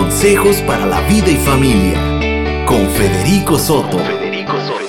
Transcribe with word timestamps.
Consejos 0.00 0.62
para 0.62 0.86
la 0.86 1.02
vida 1.02 1.28
y 1.28 1.36
familia 1.36 2.64
con 2.64 2.88
Federico 2.88 3.58
Soto. 3.58 3.98
Federico 3.98 4.58
Soto. 4.58 4.80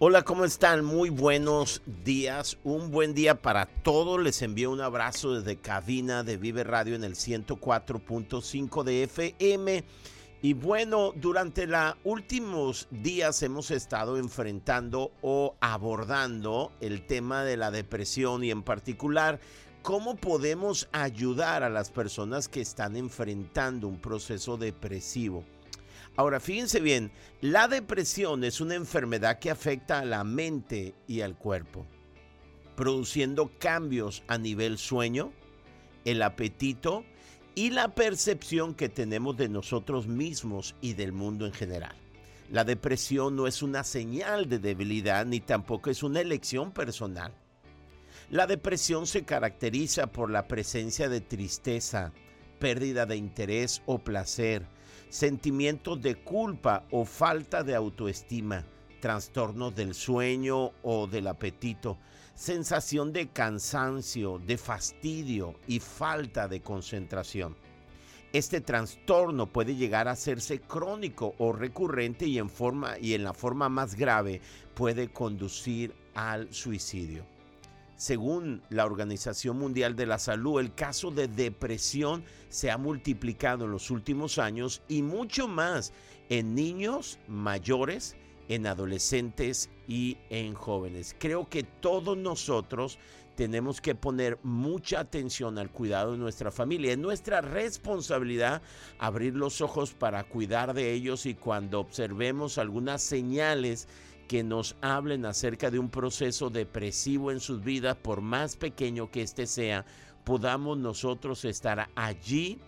Hola, 0.00 0.22
¿cómo 0.22 0.44
están? 0.44 0.84
Muy 0.84 1.08
buenos 1.08 1.80
días. 2.04 2.58
Un 2.64 2.90
buen 2.90 3.14
día 3.14 3.40
para 3.40 3.66
todos. 3.66 4.20
Les 4.20 4.42
envío 4.42 4.72
un 4.72 4.80
abrazo 4.80 5.34
desde 5.34 5.60
cabina 5.60 6.24
de 6.24 6.38
Vive 6.38 6.64
Radio 6.64 6.96
en 6.96 7.04
el 7.04 7.14
104.5 7.14 8.82
de 8.82 9.04
FM. 9.04 9.84
Y 10.44 10.54
bueno, 10.54 11.12
durante 11.14 11.68
los 11.68 11.94
últimos 12.02 12.88
días 12.90 13.44
hemos 13.44 13.70
estado 13.70 14.16
enfrentando 14.16 15.12
o 15.22 15.54
abordando 15.60 16.72
el 16.80 17.06
tema 17.06 17.44
de 17.44 17.56
la 17.56 17.70
depresión 17.70 18.42
y 18.42 18.50
en 18.50 18.64
particular 18.64 19.38
cómo 19.82 20.16
podemos 20.16 20.88
ayudar 20.90 21.62
a 21.62 21.70
las 21.70 21.92
personas 21.92 22.48
que 22.48 22.60
están 22.60 22.96
enfrentando 22.96 23.86
un 23.86 24.00
proceso 24.00 24.56
depresivo. 24.56 25.44
Ahora, 26.16 26.40
fíjense 26.40 26.80
bien, 26.80 27.12
la 27.40 27.68
depresión 27.68 28.42
es 28.42 28.60
una 28.60 28.74
enfermedad 28.74 29.38
que 29.38 29.48
afecta 29.48 30.00
a 30.00 30.04
la 30.04 30.24
mente 30.24 30.96
y 31.06 31.20
al 31.20 31.38
cuerpo, 31.38 31.86
produciendo 32.74 33.52
cambios 33.60 34.24
a 34.26 34.38
nivel 34.38 34.76
sueño, 34.76 35.32
el 36.04 36.20
apetito, 36.20 37.04
y 37.54 37.70
la 37.70 37.94
percepción 37.94 38.74
que 38.74 38.88
tenemos 38.88 39.36
de 39.36 39.48
nosotros 39.48 40.06
mismos 40.06 40.74
y 40.80 40.94
del 40.94 41.12
mundo 41.12 41.46
en 41.46 41.52
general. 41.52 41.94
La 42.50 42.64
depresión 42.64 43.36
no 43.36 43.46
es 43.46 43.62
una 43.62 43.84
señal 43.84 44.48
de 44.48 44.58
debilidad 44.58 45.24
ni 45.26 45.40
tampoco 45.40 45.90
es 45.90 46.02
una 46.02 46.20
elección 46.20 46.72
personal. 46.72 47.32
La 48.30 48.46
depresión 48.46 49.06
se 49.06 49.24
caracteriza 49.24 50.06
por 50.06 50.30
la 50.30 50.48
presencia 50.48 51.08
de 51.08 51.20
tristeza, 51.20 52.12
pérdida 52.58 53.04
de 53.06 53.16
interés 53.16 53.82
o 53.86 53.98
placer, 53.98 54.66
sentimientos 55.10 56.00
de 56.00 56.14
culpa 56.14 56.86
o 56.90 57.04
falta 57.04 57.62
de 57.62 57.74
autoestima, 57.74 58.64
trastornos 59.00 59.74
del 59.74 59.94
sueño 59.94 60.72
o 60.82 61.06
del 61.06 61.26
apetito, 61.26 61.98
sensación 62.34 63.12
de 63.12 63.28
cansancio, 63.28 64.38
de 64.38 64.56
fastidio 64.56 65.54
y 65.66 65.80
falta 65.80 66.48
de 66.48 66.60
concentración. 66.60 67.56
Este 68.32 68.62
trastorno 68.62 69.46
puede 69.46 69.76
llegar 69.76 70.08
a 70.08 70.12
hacerse 70.12 70.60
crónico 70.60 71.34
o 71.38 71.52
recurrente 71.52 72.26
y 72.26 72.38
en, 72.38 72.48
forma, 72.48 72.98
y 72.98 73.12
en 73.12 73.24
la 73.24 73.34
forma 73.34 73.68
más 73.68 73.94
grave 73.94 74.40
puede 74.74 75.12
conducir 75.12 75.94
al 76.14 76.52
suicidio. 76.52 77.26
Según 77.96 78.62
la 78.70 78.86
Organización 78.86 79.58
Mundial 79.58 79.94
de 79.94 80.06
la 80.06 80.18
Salud, 80.18 80.60
el 80.60 80.74
caso 80.74 81.10
de 81.10 81.28
depresión 81.28 82.24
se 82.48 82.70
ha 82.70 82.78
multiplicado 82.78 83.66
en 83.66 83.70
los 83.70 83.90
últimos 83.90 84.38
años 84.38 84.82
y 84.88 85.02
mucho 85.02 85.46
más 85.46 85.92
en 86.28 86.54
niños 86.54 87.18
mayores 87.28 88.16
en 88.54 88.66
adolescentes 88.66 89.70
y 89.88 90.18
en 90.30 90.54
jóvenes. 90.54 91.16
Creo 91.18 91.48
que 91.48 91.62
todos 91.62 92.16
nosotros 92.16 92.98
tenemos 93.34 93.80
que 93.80 93.94
poner 93.94 94.38
mucha 94.42 95.00
atención 95.00 95.58
al 95.58 95.70
cuidado 95.70 96.12
de 96.12 96.18
nuestra 96.18 96.50
familia. 96.50 96.92
Es 96.92 96.98
nuestra 96.98 97.40
responsabilidad 97.40 98.62
abrir 98.98 99.34
los 99.34 99.60
ojos 99.60 99.94
para 99.94 100.24
cuidar 100.24 100.74
de 100.74 100.92
ellos 100.92 101.24
y 101.26 101.34
cuando 101.34 101.80
observemos 101.80 102.58
algunas 102.58 103.02
señales 103.02 103.88
que 104.28 104.42
nos 104.42 104.76
hablen 104.80 105.24
acerca 105.24 105.70
de 105.70 105.78
un 105.78 105.90
proceso 105.90 106.50
depresivo 106.50 107.30
en 107.30 107.40
sus 107.40 107.62
vidas, 107.62 107.96
por 107.96 108.20
más 108.20 108.56
pequeño 108.56 109.10
que 109.10 109.22
éste 109.22 109.46
sea, 109.46 109.84
podamos 110.24 110.78
nosotros 110.78 111.44
estar 111.44 111.90
allí 111.94 112.60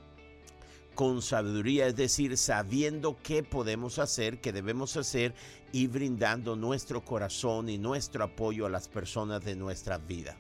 con 0.95 1.23
sabiduría, 1.23 1.87
es 1.87 1.97
decir, 1.97 2.37
sabiendo 2.37 3.17
qué 3.23 3.43
podemos 3.43 3.99
hacer, 3.99 4.41
qué 4.41 4.53
debemos 4.53 4.97
hacer 4.97 5.35
y 5.73 5.87
brindando 5.87 6.57
nuestro 6.57 7.05
corazón 7.05 7.69
y 7.69 7.79
nuestro 7.79 8.25
apoyo 8.25 8.67
a 8.67 8.71
las 8.71 8.89
personas 8.89 9.45
de 9.45 9.57
nuestra 9.57 9.99
vida. 9.99 10.37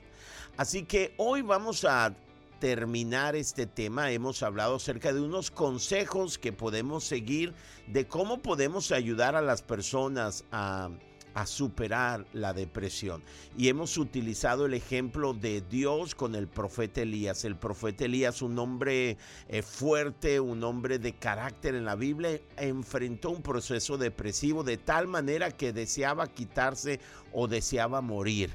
Así 0.56 0.84
que 0.84 1.14
hoy 1.18 1.42
vamos 1.42 1.84
a 1.84 2.14
terminar 2.60 3.36
este 3.36 3.66
tema. 3.66 4.10
Hemos 4.10 4.42
hablado 4.42 4.76
acerca 4.76 5.12
de 5.12 5.20
unos 5.20 5.50
consejos 5.50 6.38
que 6.38 6.52
podemos 6.52 7.04
seguir 7.04 7.52
de 7.88 8.06
cómo 8.06 8.38
podemos 8.38 8.92
ayudar 8.92 9.36
a 9.36 9.42
las 9.42 9.62
personas 9.62 10.44
a 10.52 10.88
a 11.34 11.46
superar 11.46 12.26
la 12.32 12.52
depresión. 12.52 13.22
Y 13.56 13.68
hemos 13.68 13.98
utilizado 13.98 14.66
el 14.66 14.74
ejemplo 14.74 15.34
de 15.34 15.60
Dios 15.60 16.14
con 16.14 16.34
el 16.34 16.48
profeta 16.48 17.02
Elías. 17.02 17.44
El 17.44 17.56
profeta 17.56 18.04
Elías, 18.04 18.42
un 18.42 18.58
hombre 18.58 19.18
eh, 19.48 19.62
fuerte, 19.62 20.40
un 20.40 20.62
hombre 20.64 20.98
de 20.98 21.12
carácter 21.12 21.74
en 21.74 21.84
la 21.84 21.96
Biblia, 21.96 22.40
enfrentó 22.56 23.30
un 23.30 23.42
proceso 23.42 23.98
depresivo 23.98 24.64
de 24.64 24.76
tal 24.76 25.08
manera 25.08 25.50
que 25.50 25.72
deseaba 25.72 26.28
quitarse 26.28 27.00
o 27.32 27.48
deseaba 27.48 28.00
morir. 28.00 28.50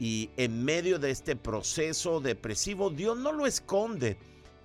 Y 0.00 0.30
en 0.36 0.64
medio 0.64 0.98
de 0.98 1.10
este 1.10 1.34
proceso 1.34 2.20
depresivo, 2.20 2.90
Dios 2.90 3.18
no 3.18 3.32
lo 3.32 3.46
esconde 3.46 4.16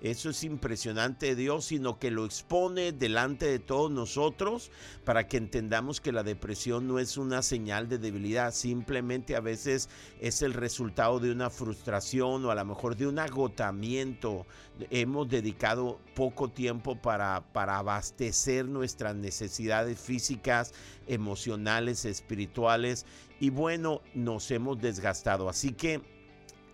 eso 0.04 0.28
es 0.28 0.44
impresionante 0.44 1.28
de 1.28 1.34
Dios, 1.34 1.64
sino 1.64 1.98
que 1.98 2.10
lo 2.10 2.26
expone 2.26 2.92
delante 2.92 3.46
de 3.46 3.58
todos 3.58 3.90
nosotros 3.90 4.70
para 5.02 5.28
que 5.28 5.38
entendamos 5.38 6.02
que 6.02 6.12
la 6.12 6.22
depresión 6.22 6.86
no 6.86 6.98
es 6.98 7.16
una 7.16 7.40
señal 7.40 7.88
de 7.88 7.96
debilidad, 7.96 8.52
simplemente 8.52 9.34
a 9.34 9.40
veces 9.40 9.88
es 10.20 10.42
el 10.42 10.52
resultado 10.52 11.20
de 11.20 11.32
una 11.32 11.48
frustración 11.48 12.44
o 12.44 12.50
a 12.50 12.54
lo 12.54 12.66
mejor 12.66 12.96
de 12.96 13.06
un 13.06 13.18
agotamiento. 13.18 14.46
Hemos 14.90 15.26
dedicado 15.30 15.98
poco 16.14 16.50
tiempo 16.50 17.00
para, 17.00 17.42
para 17.54 17.78
abastecer 17.78 18.66
nuestras 18.66 19.16
necesidades 19.16 19.98
físicas, 19.98 20.74
emocionales, 21.06 22.04
espirituales 22.04 23.06
y 23.40 23.48
bueno, 23.48 24.02
nos 24.12 24.50
hemos 24.50 24.78
desgastado. 24.78 25.48
Así 25.48 25.72
que 25.72 26.02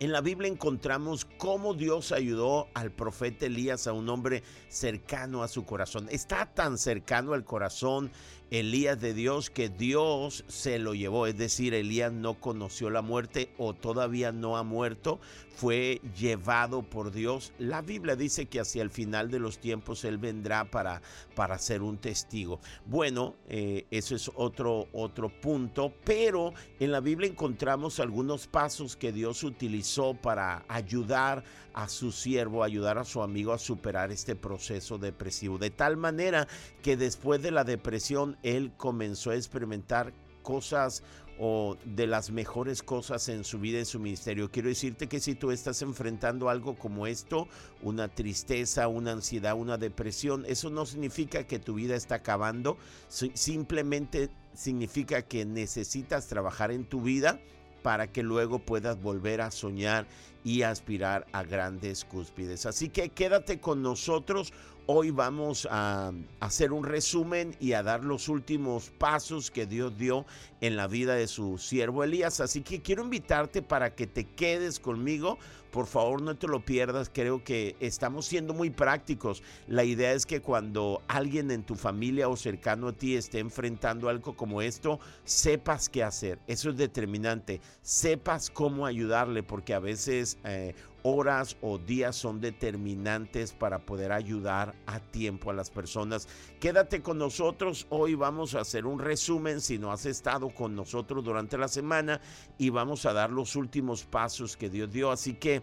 en 0.01 0.13
la 0.13 0.23
Biblia 0.23 0.49
encontramos 0.49 1.27
cómo 1.37 1.75
Dios 1.75 2.11
ayudó 2.11 2.69
al 2.73 2.91
profeta 2.91 3.45
Elías, 3.45 3.87
a 3.87 3.93
un 3.93 4.09
hombre 4.09 4.43
cercano 4.69 5.43
a 5.43 5.49
su 5.49 5.67
corazón. 5.67 6.09
Está 6.11 6.47
tan 6.47 6.79
cercano 6.79 7.35
al 7.35 7.45
corazón 7.45 8.11
Elías 8.51 9.01
de 9.01 9.15
Dios 9.15 9.49
que 9.49 9.69
Dios 9.69 10.45
se 10.49 10.81
lo 10.81 10.95
llevó, 10.95 11.29
es 11.29 11.39
decir, 11.39 11.73
Elías 11.73 12.13
no 12.13 12.41
conoció 12.41 12.91
la 12.91 13.01
muerte 13.01 13.51
o 13.59 13.75
todavía 13.75 14.33
no 14.33 14.57
ha 14.57 14.65
muerto, 14.65 15.21
fue 15.55 16.01
llevado 16.19 16.83
por 16.83 17.13
Dios. 17.13 17.53
La 17.59 17.81
Biblia 17.81 18.17
dice 18.17 18.47
que 18.47 18.59
hacia 18.59 18.83
el 18.83 18.91
final 18.91 19.31
de 19.31 19.39
los 19.39 19.59
tiempos 19.59 20.05
Él 20.05 20.19
vendrá 20.19 20.65
para, 20.65 21.01
para 21.37 21.59
ser 21.59 21.83
un 21.83 21.99
testigo. 21.99 22.61
Bueno, 22.87 23.37
eh, 23.49 23.87
eso 23.91 24.17
es 24.17 24.31
otro, 24.35 24.89
otro 24.93 25.29
punto, 25.29 25.93
pero 26.05 26.53
en 26.81 26.91
la 26.91 27.01
Biblia 27.01 27.29
encontramos 27.29 28.01
algunos 28.01 28.49
pasos 28.49 28.97
que 28.97 29.13
Dios 29.13 29.45
utilizó 29.45 30.15
para 30.15 30.65
ayudar 30.67 31.45
a 31.75 31.89
su 31.89 32.13
siervo, 32.13 32.63
ayudar 32.63 32.99
a 32.99 33.05
su 33.05 33.23
amigo 33.23 33.53
a 33.53 33.59
superar 33.59 34.13
este 34.13 34.37
proceso 34.37 34.99
depresivo. 34.99 35.59
De 35.59 35.71
tal 35.71 35.97
manera 35.97 36.49
que 36.83 36.97
después 36.97 37.43
de 37.43 37.51
la 37.51 37.65
depresión 37.65 38.37
él 38.43 38.73
comenzó 38.77 39.31
a 39.31 39.37
experimentar 39.37 40.13
cosas 40.43 41.03
o 41.43 41.79
de 41.87 42.07
las 42.07 42.31
mejores 42.31 42.83
cosas 42.83 43.31
en 43.31 43.45
su 43.45 43.59
vida, 43.59 43.79
en 43.79 43.87
su 43.87 43.99
ministerio. 43.99 44.51
Quiero 44.51 44.69
decirte 44.69 45.09
que 45.09 45.21
si 45.21 45.35
tú 45.35 45.51
estás 45.51 45.81
enfrentando 45.81 46.51
algo 46.51 46.77
como 46.77 47.07
esto, 47.07 47.49
una 47.81 48.09
tristeza, 48.09 48.89
una 48.89 49.13
ansiedad, 49.13 49.57
una 49.57 49.79
depresión, 49.79 50.45
eso 50.47 50.69
no 50.69 50.85
significa 50.85 51.47
que 51.47 51.59
tu 51.59 51.75
vida 51.75 51.97
está 51.97 52.17
acabando, 52.17 52.77
simplemente 53.09 54.29
significa 54.53 55.23
que 55.23 55.47
necesitas 55.47 56.27
trabajar 56.27 56.73
en 56.73 56.85
tu 56.85 57.01
vida 57.01 57.41
para 57.83 58.07
que 58.13 58.23
luego 58.23 58.59
puedas 58.59 59.01
volver 59.01 59.41
a 59.41 59.51
soñar 59.51 60.07
y 60.45 60.63
aspirar 60.63 61.27
a 61.33 61.43
grandes 61.43 62.05
cúspides. 62.05 62.67
Así 62.67 62.89
que 62.89 63.11
quédate 63.11 63.61
con 63.61 63.83
nosotros. 63.83 64.53
Hoy 64.93 65.13
vamos 65.13 65.69
a 65.71 66.11
hacer 66.41 66.73
un 66.73 66.83
resumen 66.83 67.55
y 67.61 67.75
a 67.75 67.85
dar 67.85 68.05
los 68.05 68.29
últimos 68.29 68.91
pasos 68.91 69.53
que 69.53 69.65
Dios 69.65 69.97
dio 69.97 70.27
en 70.61 70.75
la 70.75 70.89
vida 70.89 71.15
de 71.15 71.29
su 71.29 71.59
siervo 71.59 72.03
Elías. 72.03 72.41
Así 72.41 72.63
que 72.63 72.83
quiero 72.83 73.05
invitarte 73.05 73.63
para 73.63 73.95
que 73.95 74.09
te 74.09 74.25
quedes 74.25 74.81
conmigo 74.81 75.39
por 75.71 75.87
favor, 75.87 76.21
no 76.21 76.37
te 76.37 76.49
lo 76.49 76.65
pierdas. 76.65 77.11
Creo 77.13 77.45
que 77.45 77.77
estamos 77.81 78.27
siendo 78.27 78.55
muy 78.55 78.71
prácticos. 78.71 79.43
La 79.69 79.85
idea 79.85 80.13
es 80.13 80.27
que 80.27 80.41
cuando 80.41 81.03
alguien 81.07 81.51
en 81.51 81.63
tu 81.63 81.77
familia 81.77 82.29
o 82.29 82.37
cercano 82.37 82.89
a 82.89 82.93
ti 82.93 83.15
esté 83.15 83.39
enfrentando 83.39 84.09
algo 84.09 84.37
como 84.37 84.63
esto, 84.63 84.99
sepas 85.25 85.89
qué 85.89 86.03
hacer. 86.03 86.39
Eso 86.47 86.71
es 86.71 86.77
determinante. 86.77 87.61
Sepas 87.83 88.51
cómo 88.51 88.85
ayudarle, 88.85 89.43
porque 89.43 89.75
a 89.75 89.79
veces 89.79 90.39
eh, 90.45 90.75
horas 91.03 91.57
o 91.61 91.79
días 91.79 92.17
son 92.17 92.41
determinantes 92.41 93.53
para 93.53 93.79
poder 93.79 94.13
ayudar 94.13 94.75
a 94.87 95.01
tiempo 95.01 95.51
a 95.51 95.55
las 95.55 95.71
personas. 95.71 96.29
Quédate 96.61 97.03
con 97.03 97.19
nosotros, 97.19 97.87
hoy 97.91 98.15
vamos 98.15 98.55
a 98.55 98.61
hacer 98.61 98.87
un 98.87 98.99
resumen 98.99 99.61
si 99.61 99.79
no 99.79 99.93
has 99.93 100.07
estado 100.07 100.51
con 100.51 100.75
nosotros 100.75 101.25
durante 101.25 101.59
la 101.59 101.69
semana 101.69 102.21
y 102.59 102.71
vamos 102.71 103.07
a 103.07 103.13
dar 103.13 103.31
los 103.31 103.57
últimos 103.57 104.05
pasos 104.05 104.57
que 104.57 104.71
Dios 104.71 104.91
dio, 104.91 105.11
así 105.11 105.35
que... 105.35 105.63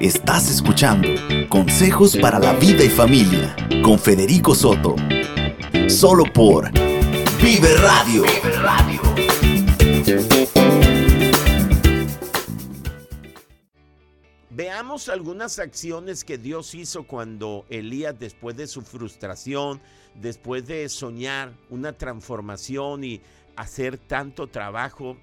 Estás 0.00 0.50
escuchando 0.50 1.08
Consejos 1.48 2.16
para 2.18 2.38
la 2.38 2.52
Vida 2.52 2.84
y 2.84 2.90
Familia 2.90 3.56
con 3.82 3.98
Federico 3.98 4.54
Soto, 4.54 4.94
solo 5.88 6.24
por 6.24 6.70
Vive 7.40 7.74
Radio. 7.76 8.22
Vive 8.22 8.52
Radio. 8.56 9.00
Veamos 14.56 15.10
algunas 15.10 15.58
acciones 15.58 16.24
que 16.24 16.38
Dios 16.38 16.74
hizo 16.74 17.06
cuando 17.06 17.66
Elías, 17.68 18.18
después 18.18 18.56
de 18.56 18.66
su 18.66 18.80
frustración, 18.80 19.82
después 20.14 20.66
de 20.66 20.88
soñar 20.88 21.52
una 21.68 21.92
transformación 21.92 23.04
y 23.04 23.20
hacer 23.54 23.98
tanto 23.98 24.46
trabajo 24.46 25.18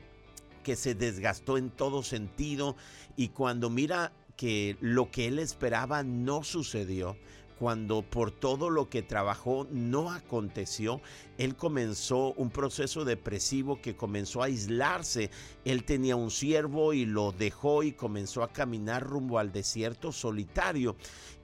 que 0.62 0.76
se 0.76 0.94
desgastó 0.94 1.58
en 1.58 1.72
todo 1.72 2.04
sentido, 2.04 2.76
y 3.18 3.30
cuando 3.30 3.72
mira 3.72 4.12
que 4.38 4.78
lo 4.82 5.10
que 5.10 5.30
él 5.30 5.40
esperaba 5.40 6.04
no 6.04 6.44
sucedió, 6.44 7.18
cuando 7.58 8.02
por 8.02 8.32
todo 8.32 8.70
lo 8.70 8.90
que 8.90 9.02
trabajó 9.02 9.68
no 9.72 10.12
aconteció, 10.12 11.02
él 11.38 11.56
comenzó 11.56 12.34
un 12.34 12.50
proceso 12.50 13.06
depresivo 13.06 13.82
que 13.82 13.96
comenzó 13.96 14.42
a 14.42 14.46
aislarse. 14.46 15.30
Él 15.66 15.84
tenía 15.84 16.16
un 16.16 16.32
siervo 16.32 16.94
y 16.94 17.06
lo 17.06 17.32
dejó 17.32 17.84
y 17.84 17.94
comenzó 17.94 18.44
a 18.44 18.52
caminar 18.52 19.04
rumbo 19.04 19.40
al 19.40 19.52
desierto 19.52 20.12
solitario. 20.12 20.96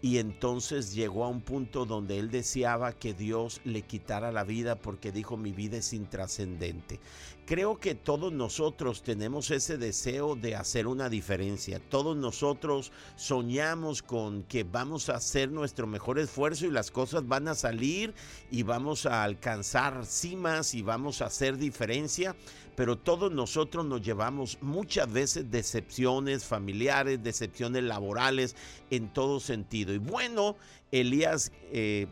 Y 0.02 0.18
entonces 0.18 0.94
llegó 0.94 1.26
a 1.26 1.30
un 1.30 1.42
punto 1.42 1.86
donde 1.86 2.20
él 2.20 2.32
deseaba 2.32 2.94
que 2.94 3.14
Dios 3.14 3.60
le 3.66 3.82
quitara 3.82 4.32
la 4.32 4.44
vida 4.44 4.76
porque 4.76 5.12
dijo 5.12 5.36
mi 5.36 5.52
vida 5.52 5.78
es 5.78 5.92
intrascendente. 5.94 7.00
Creo 7.46 7.80
que 7.80 7.96
todos 7.96 8.32
nosotros 8.32 9.02
tenemos 9.02 9.50
ese 9.52 9.78
deseo 9.78 10.36
de 10.36 10.56
hacer 10.56 10.88
una 10.88 11.10
diferencia. 11.10 11.80
Todos 11.80 12.16
nosotros 12.16 12.92
soñamos 13.16 14.04
con 14.04 14.44
que 14.44 14.64
vamos 14.64 15.10
a 15.10 15.16
hacer 15.16 15.52
nuestro 15.52 15.88
mejor 15.88 16.09
esfuerzo 16.18 16.66
y 16.66 16.72
las 16.72 16.90
cosas 16.90 17.28
van 17.28 17.48
a 17.48 17.56
salir 17.56 18.14
y 18.50 18.64
vamos 18.64 19.06
a 19.06 19.24
alcanzar 19.24 20.06
cimas 20.06 20.74
y 20.74 20.82
vamos 20.82 21.22
a 21.22 21.26
hacer 21.26 21.58
diferencia. 21.58 22.36
Pero 22.76 22.98
todos 22.98 23.32
nosotros 23.32 23.86
nos 23.86 24.02
llevamos 24.02 24.58
muchas 24.62 25.12
veces 25.12 25.52
decepciones 25.52 26.46
familiares, 26.46 27.22
decepciones 27.22 27.84
laborales 27.84 28.56
en 28.90 29.14
todo 29.14 29.42
sentido. 29.42 29.94
Y 29.94 29.98
bueno, 29.98 30.56
Elías 30.92 31.52
eh, 31.74 32.08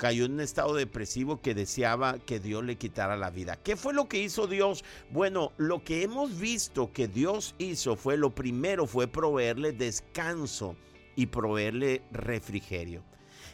cayó 0.00 0.24
en 0.24 0.32
un 0.32 0.40
estado 0.40 0.74
depresivo 0.74 1.42
que 1.42 1.54
deseaba 1.54 2.18
que 2.18 2.40
Dios 2.40 2.64
le 2.64 2.76
quitara 2.76 3.18
la 3.18 3.28
vida. 3.28 3.56
¿Qué 3.56 3.76
fue 3.76 3.92
lo 3.92 4.08
que 4.08 4.22
hizo 4.22 4.46
Dios? 4.46 4.82
Bueno, 5.10 5.52
lo 5.58 5.84
que 5.84 6.02
hemos 6.02 6.38
visto 6.38 6.90
que 6.90 7.06
Dios 7.06 7.54
hizo 7.58 7.96
fue 7.96 8.16
lo 8.16 8.34
primero 8.34 8.86
fue 8.86 9.08
proveerle 9.08 9.72
descanso 9.72 10.74
y 11.16 11.26
proveerle 11.26 12.00
refrigerio. 12.12 13.09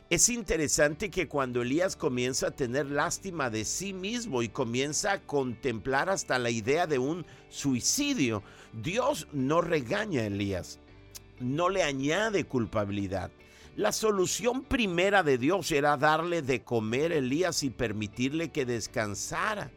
Es 0.09 0.29
interesante 0.29 1.11
que 1.11 1.27
cuando 1.27 1.63
Elías 1.63 1.97
comienza 1.97 2.47
a 2.47 2.51
tener 2.53 2.87
lástima 2.87 3.51
de 3.51 3.65
sí 3.65 3.93
mismo 3.93 4.41
y 4.45 4.49
comienza 4.49 5.11
a 5.11 5.21
contemplar 5.21 6.11
hasta 6.11 6.39
la 6.39 6.51
idea 6.51 6.87
de 6.87 7.01
un 7.01 7.27
suicidio, 7.49 8.45
Dios 8.73 9.27
no 9.33 9.63
regaña 9.63 10.21
a 10.21 10.27
Elías, 10.27 10.79
no 11.41 11.71
le 11.71 11.83
añade 11.83 12.45
culpabilidad. 12.45 13.33
La 13.75 13.91
solución 13.91 14.63
primera 14.63 15.25
de 15.25 15.39
Dios 15.39 15.73
era 15.73 15.97
darle 15.97 16.41
de 16.41 16.63
comer 16.63 17.11
a 17.11 17.17
Elías 17.17 17.65
y 17.65 17.71
permitirle 17.71 18.51
que 18.51 18.65
descansara. 18.65 19.73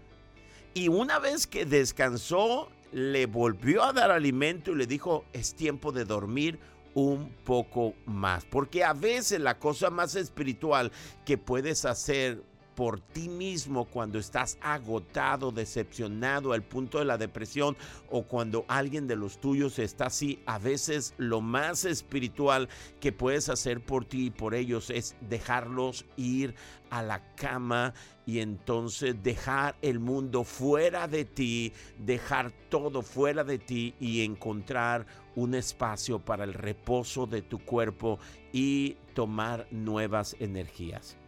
Y 0.75 0.89
una 0.89 1.17
vez 1.17 1.47
que 1.47 1.65
descansó, 1.65 2.69
le 2.91 3.25
volvió 3.25 3.83
a 3.83 3.93
dar 3.93 4.11
alimento 4.11 4.73
y 4.73 4.75
le 4.75 4.85
dijo, 4.85 5.25
es 5.33 5.55
tiempo 5.55 5.91
de 5.91 6.05
dormir 6.05 6.59
un 6.93 7.29
poco 7.43 7.93
más. 8.05 8.45
Porque 8.45 8.83
a 8.83 8.93
veces 8.93 9.39
la 9.39 9.59
cosa 9.59 9.89
más 9.89 10.15
espiritual 10.15 10.91
que 11.25 11.37
puedes 11.37 11.85
hacer 11.85 12.43
por 12.79 13.01
ti 13.01 13.27
mismo 13.27 13.83
cuando 13.83 14.19
estás 14.19 14.57
agotado, 14.61 15.51
decepcionado 15.51 16.53
al 16.53 16.63
punto 16.63 16.99
de 16.99 17.03
la 17.03 17.17
depresión 17.17 17.75
o 18.09 18.23
cuando 18.23 18.63
alguien 18.69 19.05
de 19.05 19.17
los 19.17 19.41
tuyos 19.41 19.79
está 19.79 20.05
así, 20.05 20.39
a 20.45 20.59
veces 20.59 21.13
lo 21.17 21.41
más 21.41 21.83
espiritual 21.83 22.69
que 23.01 23.11
puedes 23.11 23.49
hacer 23.49 23.81
por 23.81 24.05
ti 24.05 24.27
y 24.27 24.29
por 24.29 24.55
ellos 24.55 24.91
es 24.91 25.17
dejarlos 25.19 26.05
ir 26.15 26.55
a 26.89 27.03
la 27.03 27.35
cama 27.35 27.93
y 28.25 28.39
entonces 28.39 29.21
dejar 29.21 29.75
el 29.81 29.99
mundo 29.99 30.45
fuera 30.45 31.09
de 31.09 31.25
ti, 31.25 31.73
dejar 31.97 32.53
todo 32.69 33.01
fuera 33.01 33.43
de 33.43 33.59
ti 33.59 33.93
y 33.99 34.23
encontrar 34.23 35.05
un 35.35 35.53
espacio 35.53 36.19
para 36.19 36.45
el 36.45 36.53
reposo 36.53 37.25
de 37.27 37.41
tu 37.41 37.59
cuerpo 37.59 38.19
y 38.53 38.95
tomar 39.13 39.67
nuevas 39.69 40.37
energías. 40.39 41.18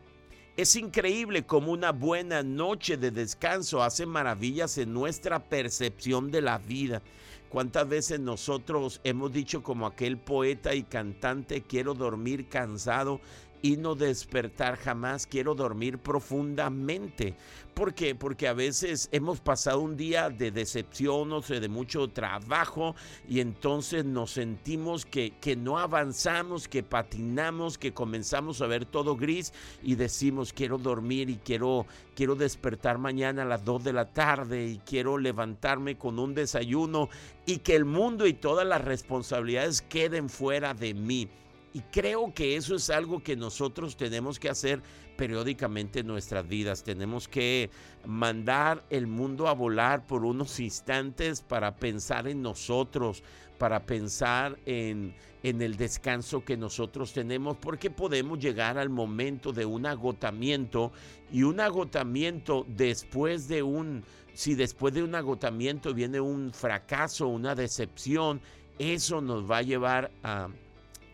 Es 0.62 0.76
increíble 0.76 1.44
como 1.44 1.72
una 1.72 1.92
buena 1.92 2.44
noche 2.44 2.96
de 2.96 3.10
descanso 3.10 3.82
hace 3.82 4.06
maravillas 4.06 4.78
en 4.78 4.94
nuestra 4.94 5.40
percepción 5.40 6.30
de 6.30 6.44
la 6.44 6.60
vida. 6.60 7.02
¿Cuántas 7.50 7.90
veces 7.90 8.20
nosotros 8.20 9.02
hemos 9.04 9.34
dicho 9.34 9.64
como 9.64 9.88
aquel 9.88 10.20
poeta 10.20 10.76
y 10.76 10.84
cantante, 10.84 11.64
quiero 11.64 11.96
dormir 11.96 12.48
cansado 12.48 13.22
y 13.62 13.78
no 13.78 13.96
despertar 13.96 14.78
jamás, 14.78 15.28
quiero 15.28 15.56
dormir 15.56 15.98
profundamente. 16.00 17.36
¿Por 17.74 17.94
qué? 17.94 18.16
Porque 18.16 18.48
a 18.48 18.54
veces 18.54 19.08
hemos 19.12 19.40
pasado 19.40 19.80
un 19.80 19.96
día 19.96 20.30
de 20.30 20.52
decepción 20.52 21.32
o 21.32 21.42
de 21.42 21.70
mucho 21.70 22.10
trabajo 22.10 22.96
y 23.30 23.40
entonces 23.40 24.04
nos 24.04 24.32
sentimos 24.32 25.06
que, 25.06 25.32
que 25.40 25.56
no 25.56 25.80
avanzamos, 25.80 26.68
que 26.68 26.84
patinamos, 26.84 27.78
que 27.78 27.94
comenzamos 27.94 28.62
a 28.62 28.68
ver 28.68 28.86
todo 28.86 29.16
gris 29.16 29.54
y 29.82 29.96
decimos 29.96 30.52
quiero 30.54 30.78
dormir 30.78 31.30
y 31.30 31.38
quiero, 31.38 31.86
quiero 32.14 32.36
despertar 32.36 32.98
mañana 32.98 33.44
a 33.44 33.46
las 33.46 33.64
2 33.64 33.84
de 33.86 33.94
la 33.94 34.06
tarde 34.06 34.68
y 34.68 34.78
quiero 34.80 35.18
levantarme 35.18 35.98
con 35.98 36.20
un 36.20 36.34
desayuno 36.34 37.10
y 37.46 37.60
que 37.60 37.76
el 37.76 37.86
mundo 37.86 38.28
y 38.28 38.34
todas 38.34 38.68
las 38.68 38.84
responsabilidades 38.84 39.82
queden 39.82 40.30
fuera 40.30 40.74
de 40.74 40.94
mí. 40.94 41.30
Y 41.74 41.80
creo 41.82 42.34
que 42.34 42.58
eso 42.58 42.76
es 42.76 42.90
algo 42.90 43.24
que 43.24 43.36
nosotros 43.36 43.96
tenemos 43.96 44.40
que 44.40 44.50
hacer 44.50 44.82
periódicamente 45.16 46.00
en 46.00 46.08
nuestras 46.08 46.48
vidas. 46.48 46.84
Tenemos 46.84 47.28
que 47.28 47.70
mandar 48.06 48.84
el 48.90 49.08
mundo 49.08 49.48
a 49.48 49.54
volar 49.54 50.06
por 50.06 50.26
unos 50.26 50.60
instantes 50.60 51.42
para 51.42 51.76
pensar 51.76 52.28
en 52.28 52.42
nosotros, 52.42 53.24
para 53.58 53.86
pensar 53.86 54.58
en, 54.66 55.14
en 55.44 55.62
el 55.62 55.78
descanso 55.78 56.44
que 56.44 56.58
nosotros 56.58 57.14
tenemos, 57.14 57.58
porque 57.58 57.90
podemos 57.90 58.40
llegar 58.40 58.78
al 58.78 58.90
momento 58.90 59.54
de 59.54 59.66
un 59.66 59.86
agotamiento 59.86 60.92
y 61.32 61.44
un 61.44 61.60
agotamiento 61.60 62.66
después 62.68 63.48
de 63.48 63.64
un, 63.64 64.04
si 64.34 64.56
después 64.56 64.94
de 64.94 65.04
un 65.04 65.16
agotamiento 65.16 65.94
viene 65.94 66.20
un 66.20 66.52
fracaso, 66.54 67.28
una 67.28 67.56
decepción, 67.56 68.42
eso 68.80 69.22
nos 69.22 69.50
va 69.50 69.58
a 69.58 69.62
llevar 69.62 70.12
a 70.24 70.50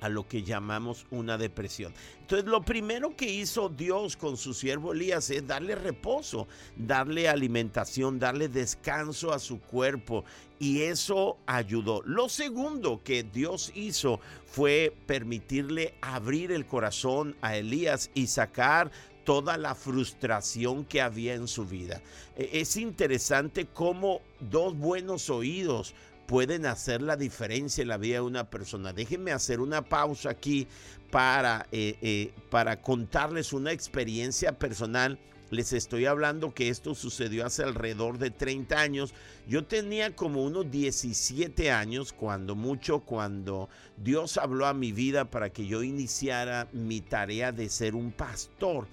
a 0.01 0.09
lo 0.09 0.27
que 0.27 0.43
llamamos 0.43 1.05
una 1.11 1.37
depresión. 1.37 1.93
Entonces 2.21 2.47
lo 2.47 2.61
primero 2.61 3.15
que 3.15 3.31
hizo 3.31 3.69
Dios 3.69 4.17
con 4.17 4.37
su 4.37 4.53
siervo 4.53 4.93
Elías 4.93 5.29
es 5.29 5.47
darle 5.47 5.75
reposo, 5.75 6.47
darle 6.75 7.29
alimentación, 7.29 8.19
darle 8.19 8.47
descanso 8.49 9.31
a 9.31 9.39
su 9.39 9.59
cuerpo 9.59 10.25
y 10.59 10.81
eso 10.81 11.37
ayudó. 11.45 12.01
Lo 12.05 12.29
segundo 12.29 13.01
que 13.03 13.23
Dios 13.23 13.71
hizo 13.75 14.19
fue 14.45 14.93
permitirle 15.05 15.95
abrir 16.01 16.51
el 16.51 16.65
corazón 16.65 17.35
a 17.41 17.55
Elías 17.55 18.09
y 18.13 18.27
sacar 18.27 18.91
toda 19.23 19.57
la 19.57 19.75
frustración 19.75 20.85
que 20.85 21.01
había 21.01 21.33
en 21.33 21.49
su 21.49 21.65
vida. 21.65 22.01
E, 22.37 22.61
es 22.61 22.77
interesante 22.77 23.67
cómo 23.67 24.21
dos 24.39 24.77
buenos 24.77 25.29
oídos 25.29 25.93
pueden 26.27 26.65
hacer 26.65 27.01
la 27.01 27.15
diferencia 27.15 27.81
en 27.81 27.87
la 27.87 27.97
vida 27.97 28.15
de 28.15 28.21
una 28.21 28.49
persona. 28.49 28.93
Déjenme 28.93 29.31
hacer 29.31 29.61
una 29.61 29.81
pausa 29.81 30.29
aquí 30.29 30.67
para, 31.09 31.67
eh, 31.71 31.97
eh, 32.01 32.33
para 32.51 32.81
contarles 32.81 33.53
una 33.53 33.71
experiencia 33.71 34.51
personal. 34.51 35.17
Les 35.49 35.71
estoy 35.71 36.05
hablando 36.05 36.53
que 36.53 36.67
esto 36.67 36.93
sucedió 36.93 37.45
hace 37.45 37.63
alrededor 37.63 38.17
de 38.17 38.31
30 38.31 38.77
años. 38.77 39.13
Yo 39.47 39.63
tenía 39.63 40.13
como 40.13 40.43
unos 40.43 40.69
17 40.69 41.71
años, 41.71 42.11
cuando 42.11 42.53
mucho, 42.53 42.99
cuando 42.99 43.69
Dios 43.95 44.37
habló 44.37 44.65
a 44.65 44.73
mi 44.73 44.91
vida 44.91 45.23
para 45.23 45.49
que 45.49 45.65
yo 45.65 45.83
iniciara 45.83 46.67
mi 46.73 46.99
tarea 46.99 47.53
de 47.53 47.69
ser 47.69 47.95
un 47.95 48.11
pastor. 48.11 48.87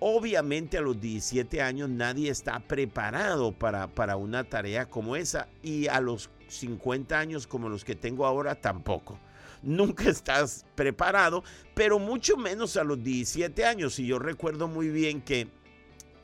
Obviamente 0.00 0.76
a 0.76 0.82
los 0.82 1.00
17 1.00 1.62
años 1.62 1.88
nadie 1.88 2.30
está 2.30 2.60
preparado 2.60 3.52
para, 3.52 3.86
para 3.86 4.16
una 4.16 4.44
tarea 4.44 4.84
como 4.90 5.16
esa 5.16 5.48
y 5.62 5.86
a 5.86 6.00
los 6.00 6.28
50 6.48 7.18
años 7.18 7.46
como 7.46 7.68
los 7.68 7.84
que 7.84 7.94
tengo 7.94 8.26
ahora, 8.26 8.54
tampoco. 8.54 9.18
Nunca 9.62 10.04
estás 10.08 10.66
preparado, 10.74 11.42
pero 11.74 11.98
mucho 11.98 12.36
menos 12.36 12.76
a 12.76 12.84
los 12.84 13.02
17 13.02 13.64
años. 13.64 13.98
Y 13.98 14.06
yo 14.06 14.18
recuerdo 14.18 14.68
muy 14.68 14.88
bien 14.88 15.20
que 15.20 15.48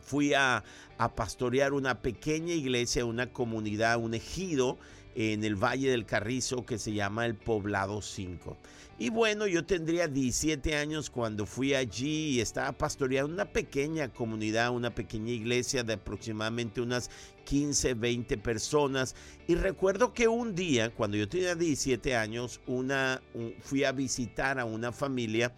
fui 0.01 0.35
a, 0.35 0.65
a 0.99 1.15
pastorear 1.15 1.73
una 1.73 2.03
pequeña 2.03 2.53
iglesia, 2.53 3.05
una 3.05 3.33
comunidad, 3.33 3.99
un 3.99 4.15
ejido 4.15 4.79
en 5.15 5.45
el 5.45 5.57
Valle 5.57 5.91
del 5.91 6.07
Carrizo 6.07 6.65
que 6.65 6.79
se 6.79 6.93
llama 6.93 7.27
el 7.27 7.35
Poblado 7.35 8.03
5. 8.03 8.57
Y 8.99 9.09
bueno, 9.09 9.47
yo 9.47 9.65
tendría 9.65 10.09
17 10.09 10.77
años 10.77 11.09
cuando 11.09 11.47
fui 11.47 11.75
allí 11.75 12.33
y 12.33 12.41
estaba 12.41 12.73
pastoreando 12.73 13.33
una 13.33 13.47
pequeña 13.47 14.13
comunidad, 14.13 14.71
una 14.71 14.95
pequeña 14.95 15.33
iglesia 15.33 15.83
de 15.83 15.95
aproximadamente 15.95 16.83
unas 16.83 17.11
15, 17.47 17.95
20 17.95 18.37
personas. 18.39 19.15
Y 19.49 19.55
recuerdo 19.55 20.13
que 20.13 20.29
un 20.29 20.55
día, 20.55 20.91
cuando 20.91 21.17
yo 21.17 21.29
tenía 21.29 21.55
17 21.55 22.15
años, 22.15 22.61
una, 22.67 23.23
fui 23.63 23.85
a 23.85 23.93
visitar 23.93 24.59
a 24.59 24.67
una 24.67 24.93
familia 24.93 25.55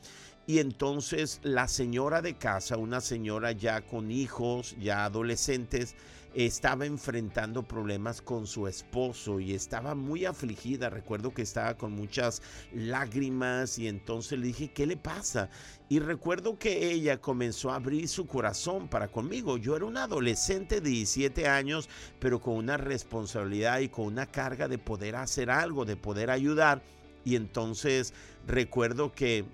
y 0.47 0.59
entonces 0.59 1.41
la 1.43 1.69
señora 1.69 2.21
de 2.23 2.35
casa, 2.35 2.77
una 2.77 3.01
señora 3.01 3.53
ya 3.53 3.81
con 3.83 4.11
hijos, 4.11 4.77
ya 4.81 5.05
adolescentes, 5.05 5.95
estaba 6.35 6.87
enfrentando 6.87 7.63
problemas 7.63 8.23
con 8.23 8.47
su 8.47 8.67
esposo 8.67 9.41
y 9.41 9.55
estaba 9.55 9.95
muy 9.95 10.25
afligida. 10.25 10.91
Recuerdo 10.91 11.33
que 11.33 11.43
estaba 11.43 11.77
con 11.77 11.93
muchas 11.93 12.43
lágrimas 12.73 13.79
y 13.79 13.89
entonces 13.89 14.39
le 14.39 14.47
dije, 14.47 14.73
¿qué 14.73 14.87
le 14.87 14.97
pasa? 14.97 15.51
Y 15.89 15.99
recuerdo 15.99 16.59
que 16.59 16.91
ella 16.93 17.21
comenzó 17.21 17.71
a 17.71 17.77
abrir 17.77 18.09
su 18.09 18.27
corazón 18.27 18.89
para 18.89 19.09
conmigo. 19.09 19.59
Yo 19.59 19.77
era 19.77 19.85
un 19.85 19.97
adolescente 19.97 20.81
de 20.81 20.89
17 20.89 21.49
años, 21.49 21.89
pero 22.19 22.41
con 22.41 22.55
una 22.55 22.77
responsabilidad 22.77 23.81
y 23.81 23.89
con 23.89 24.07
una 24.07 24.27
carga 24.27 24.69
de 24.69 24.79
poder 24.79 25.17
hacer 25.17 25.51
algo, 25.51 25.85
de 25.85 25.97
poder 25.97 26.31
ayudar. 26.31 26.83
Y 27.25 27.37
entonces 27.37 28.15
recuerdo 28.47 29.13
que 29.13 29.45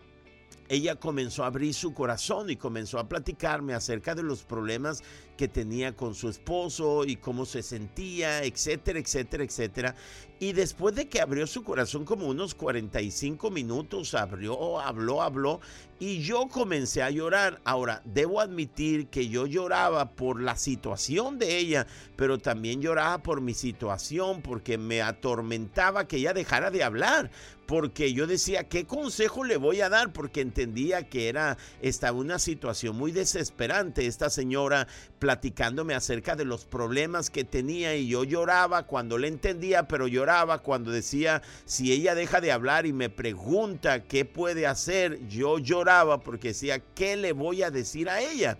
ella 0.68 0.96
comenzó 0.96 1.44
a 1.44 1.48
abrir 1.48 1.74
su 1.74 1.94
corazón 1.94 2.50
y 2.50 2.56
comenzó 2.56 2.98
a 2.98 3.08
platicarme 3.08 3.74
acerca 3.74 4.14
de 4.14 4.22
los 4.22 4.42
problemas 4.42 5.02
que 5.38 5.48
tenía 5.48 5.94
con 5.94 6.16
su 6.16 6.28
esposo 6.28 7.04
y 7.06 7.16
cómo 7.16 7.46
se 7.46 7.62
sentía, 7.62 8.42
etcétera, 8.42 8.98
etcétera, 8.98 9.44
etcétera. 9.44 9.94
Y 10.40 10.52
después 10.52 10.94
de 10.94 11.08
que 11.08 11.20
abrió 11.20 11.46
su 11.46 11.64
corazón 11.64 12.04
como 12.04 12.26
unos 12.28 12.54
45 12.54 13.50
minutos, 13.50 14.14
abrió, 14.14 14.78
habló, 14.80 15.22
habló, 15.22 15.60
y 15.98 16.20
yo 16.20 16.48
comencé 16.48 17.02
a 17.02 17.10
llorar. 17.10 17.60
Ahora, 17.64 18.02
debo 18.04 18.40
admitir 18.40 19.08
que 19.08 19.28
yo 19.28 19.46
lloraba 19.46 20.10
por 20.10 20.40
la 20.40 20.56
situación 20.56 21.38
de 21.38 21.58
ella, 21.58 21.86
pero 22.14 22.38
también 22.38 22.80
lloraba 22.80 23.18
por 23.18 23.40
mi 23.40 23.54
situación, 23.54 24.42
porque 24.42 24.78
me 24.78 25.02
atormentaba 25.02 26.06
que 26.06 26.18
ella 26.18 26.34
dejara 26.34 26.70
de 26.70 26.84
hablar, 26.84 27.32
porque 27.66 28.12
yo 28.12 28.26
decía, 28.26 28.68
¿qué 28.68 28.86
consejo 28.86 29.44
le 29.44 29.56
voy 29.56 29.80
a 29.80 29.88
dar? 29.88 30.12
Porque 30.12 30.40
entendía 30.40 31.08
que 31.08 31.28
era, 31.28 31.58
estaba 31.82 32.16
una 32.16 32.38
situación 32.38 32.96
muy 32.96 33.12
desesperante. 33.12 34.06
Esta 34.06 34.30
señora 34.30 34.86
platicándome 35.28 35.94
acerca 35.94 36.36
de 36.36 36.46
los 36.46 36.64
problemas 36.64 37.28
que 37.28 37.44
tenía 37.44 37.94
y 37.94 38.08
yo 38.08 38.24
lloraba 38.24 38.84
cuando 38.84 39.18
le 39.18 39.28
entendía, 39.28 39.86
pero 39.86 40.08
lloraba 40.08 40.62
cuando 40.62 40.90
decía, 40.90 41.42
si 41.66 41.92
ella 41.92 42.14
deja 42.14 42.40
de 42.40 42.50
hablar 42.50 42.86
y 42.86 42.94
me 42.94 43.10
pregunta 43.10 44.04
qué 44.04 44.24
puede 44.24 44.66
hacer, 44.66 45.28
yo 45.28 45.58
lloraba 45.58 46.20
porque 46.20 46.48
decía, 46.48 46.82
¿qué 46.94 47.14
le 47.18 47.32
voy 47.32 47.62
a 47.62 47.70
decir 47.70 48.08
a 48.08 48.22
ella? 48.22 48.56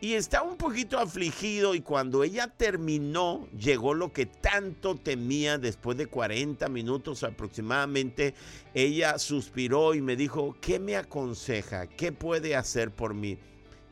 Y 0.00 0.12
estaba 0.12 0.48
un 0.48 0.56
poquito 0.56 0.96
afligido 0.96 1.74
y 1.74 1.80
cuando 1.80 2.22
ella 2.22 2.46
terminó, 2.46 3.48
llegó 3.58 3.92
lo 3.92 4.12
que 4.12 4.26
tanto 4.26 4.94
temía 4.94 5.58
después 5.58 5.98
de 5.98 6.06
40 6.06 6.68
minutos 6.68 7.24
aproximadamente. 7.24 8.34
Ella 8.74 9.18
suspiró 9.18 9.92
y 9.92 10.00
me 10.00 10.14
dijo, 10.14 10.56
¿qué 10.60 10.78
me 10.78 10.94
aconseja? 10.94 11.88
¿Qué 11.88 12.12
puede 12.12 12.54
hacer 12.54 12.92
por 12.92 13.12
mí? 13.12 13.38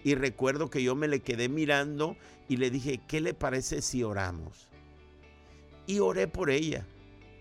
Y 0.04 0.14
recuerdo 0.14 0.70
que 0.70 0.82
yo 0.82 0.94
me 0.94 1.08
le 1.08 1.20
quedé 1.20 1.48
mirando 1.48 2.16
y 2.48 2.56
le 2.56 2.70
dije, 2.70 3.00
¿qué 3.06 3.20
le 3.20 3.34
parece 3.34 3.82
si 3.82 4.02
oramos? 4.02 4.68
Y 5.86 5.98
oré 5.98 6.26
por 6.26 6.50
ella 6.50 6.86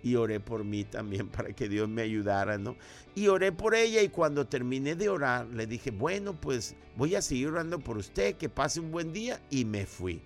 y 0.04 0.16
oré 0.16 0.40
por 0.40 0.64
mí 0.64 0.84
también 0.84 1.28
para 1.30 1.54
que 1.54 1.70
Dios 1.70 1.90
me 1.90 2.02
ayudara, 2.02 2.58
¿no? 2.58 2.76
Y 3.16 3.28
oré 3.28 3.52
por 3.52 3.76
ella 3.76 4.02
y 4.02 4.10
cuando 4.10 4.48
terminé 4.48 4.96
de 4.96 5.10
orar 5.10 5.48
le 5.48 5.68
dije, 5.68 5.92
bueno, 5.92 6.40
pues 6.40 6.76
voy 6.96 7.16
a 7.16 7.22
seguir 7.22 7.48
orando 7.48 7.80
por 7.80 7.98
usted, 7.98 8.36
que 8.36 8.50
pase 8.50 8.80
un 8.80 8.92
buen 8.92 9.14
día 9.14 9.42
y 9.50 9.66
me 9.66 9.86
fui. 9.86 10.22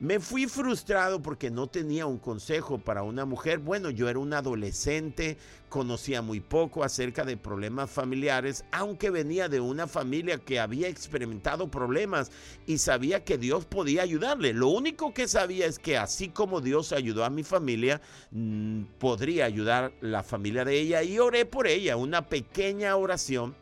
Me 0.00 0.18
fui 0.18 0.46
frustrado 0.46 1.20
porque 1.20 1.50
no 1.50 1.66
tenía 1.66 2.06
un 2.06 2.16
consejo 2.16 2.78
para 2.78 3.02
una 3.02 3.26
mujer. 3.26 3.58
Bueno, 3.58 3.90
yo 3.90 4.08
era 4.08 4.18
un 4.18 4.32
adolescente, 4.32 5.36
conocía 5.68 6.22
muy 6.22 6.40
poco 6.40 6.82
acerca 6.82 7.22
de 7.26 7.36
problemas 7.36 7.90
familiares, 7.90 8.64
aunque 8.72 9.10
venía 9.10 9.50
de 9.50 9.60
una 9.60 9.86
familia 9.86 10.38
que 10.38 10.58
había 10.58 10.88
experimentado 10.88 11.70
problemas 11.70 12.32
y 12.66 12.78
sabía 12.78 13.24
que 13.24 13.36
Dios 13.36 13.66
podía 13.66 14.00
ayudarle. 14.00 14.54
Lo 14.54 14.68
único 14.68 15.12
que 15.12 15.28
sabía 15.28 15.66
es 15.66 15.78
que 15.78 15.98
así 15.98 16.30
como 16.30 16.62
Dios 16.62 16.92
ayudó 16.92 17.26
a 17.26 17.30
mi 17.30 17.42
familia, 17.42 18.00
mm, 18.30 18.84
podría 18.98 19.44
ayudar 19.44 19.92
la 20.00 20.22
familia 20.22 20.64
de 20.64 20.80
ella 20.80 21.02
y 21.02 21.18
oré 21.18 21.44
por 21.44 21.66
ella, 21.66 21.98
una 21.98 22.26
pequeña 22.26 22.96
oración. 22.96 23.54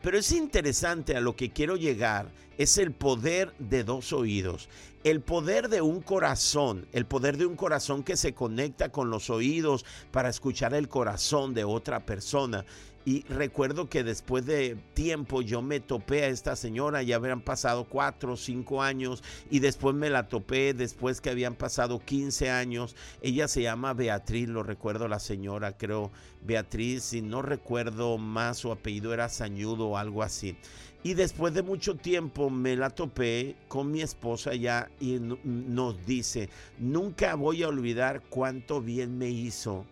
Pero 0.00 0.16
es 0.16 0.30
interesante 0.30 1.16
a 1.16 1.20
lo 1.20 1.34
que 1.34 1.50
quiero 1.50 1.76
llegar, 1.76 2.30
es 2.56 2.78
el 2.78 2.92
poder 2.92 3.52
de 3.58 3.84
dos 3.84 4.12
oídos 4.12 4.68
el 5.02 5.20
poder 5.20 5.68
de 5.68 5.80
un 5.80 6.00
corazón, 6.00 6.86
el 6.92 7.06
poder 7.06 7.36
de 7.36 7.46
un 7.46 7.56
corazón 7.56 8.02
que 8.02 8.16
se 8.16 8.34
conecta 8.34 8.90
con 8.90 9.10
los 9.10 9.30
oídos 9.30 9.84
para 10.10 10.28
escuchar 10.28 10.74
el 10.74 10.88
corazón 10.88 11.54
de 11.54 11.64
otra 11.64 12.00
persona. 12.00 12.64
Y 13.06 13.22
recuerdo 13.24 13.88
que 13.88 14.04
después 14.04 14.44
de 14.44 14.76
tiempo 14.92 15.40
yo 15.40 15.62
me 15.62 15.80
topé 15.80 16.24
a 16.24 16.28
esta 16.28 16.54
señora, 16.54 17.02
ya 17.02 17.16
habían 17.16 17.40
pasado 17.40 17.84
cuatro 17.84 18.34
o 18.34 18.36
cinco 18.36 18.82
años, 18.82 19.22
y 19.50 19.60
después 19.60 19.94
me 19.94 20.10
la 20.10 20.28
topé 20.28 20.74
después 20.74 21.22
que 21.22 21.30
habían 21.30 21.54
pasado 21.54 21.98
15 21.98 22.50
años. 22.50 22.94
Ella 23.22 23.48
se 23.48 23.62
llama 23.62 23.94
Beatriz, 23.94 24.48
lo 24.48 24.62
recuerdo 24.62 25.08
la 25.08 25.18
señora, 25.18 25.78
creo, 25.78 26.10
Beatriz, 26.42 27.04
si 27.04 27.22
no 27.22 27.40
recuerdo 27.40 28.18
más, 28.18 28.58
su 28.58 28.70
apellido 28.70 29.14
era 29.14 29.30
Sañudo 29.30 29.88
o 29.88 29.96
algo 29.96 30.22
así. 30.22 30.56
Y 31.02 31.14
después 31.14 31.54
de 31.54 31.62
mucho 31.62 31.96
tiempo 31.96 32.50
me 32.50 32.76
la 32.76 32.90
topé 32.90 33.56
con 33.68 33.90
mi 33.90 34.02
esposa 34.02 34.54
ya 34.54 34.90
y 35.00 35.18
nos 35.44 36.04
dice, 36.04 36.50
nunca 36.78 37.34
voy 37.34 37.62
a 37.62 37.68
olvidar 37.68 38.22
cuánto 38.28 38.82
bien 38.82 39.16
me 39.16 39.30
hizo 39.30 39.86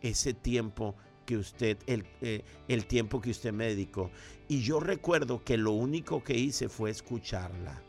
ese 0.00 0.32
tiempo 0.32 0.94
que 1.26 1.36
usted, 1.36 1.76
el, 1.86 2.06
eh, 2.22 2.42
el 2.68 2.86
tiempo 2.86 3.20
que 3.20 3.30
usted 3.30 3.52
me 3.52 3.66
dedicó. 3.66 4.10
Y 4.48 4.62
yo 4.62 4.80
recuerdo 4.80 5.42
que 5.44 5.58
lo 5.58 5.72
único 5.72 6.24
que 6.24 6.38
hice 6.38 6.68
fue 6.68 6.90
escucharla. 6.90 7.82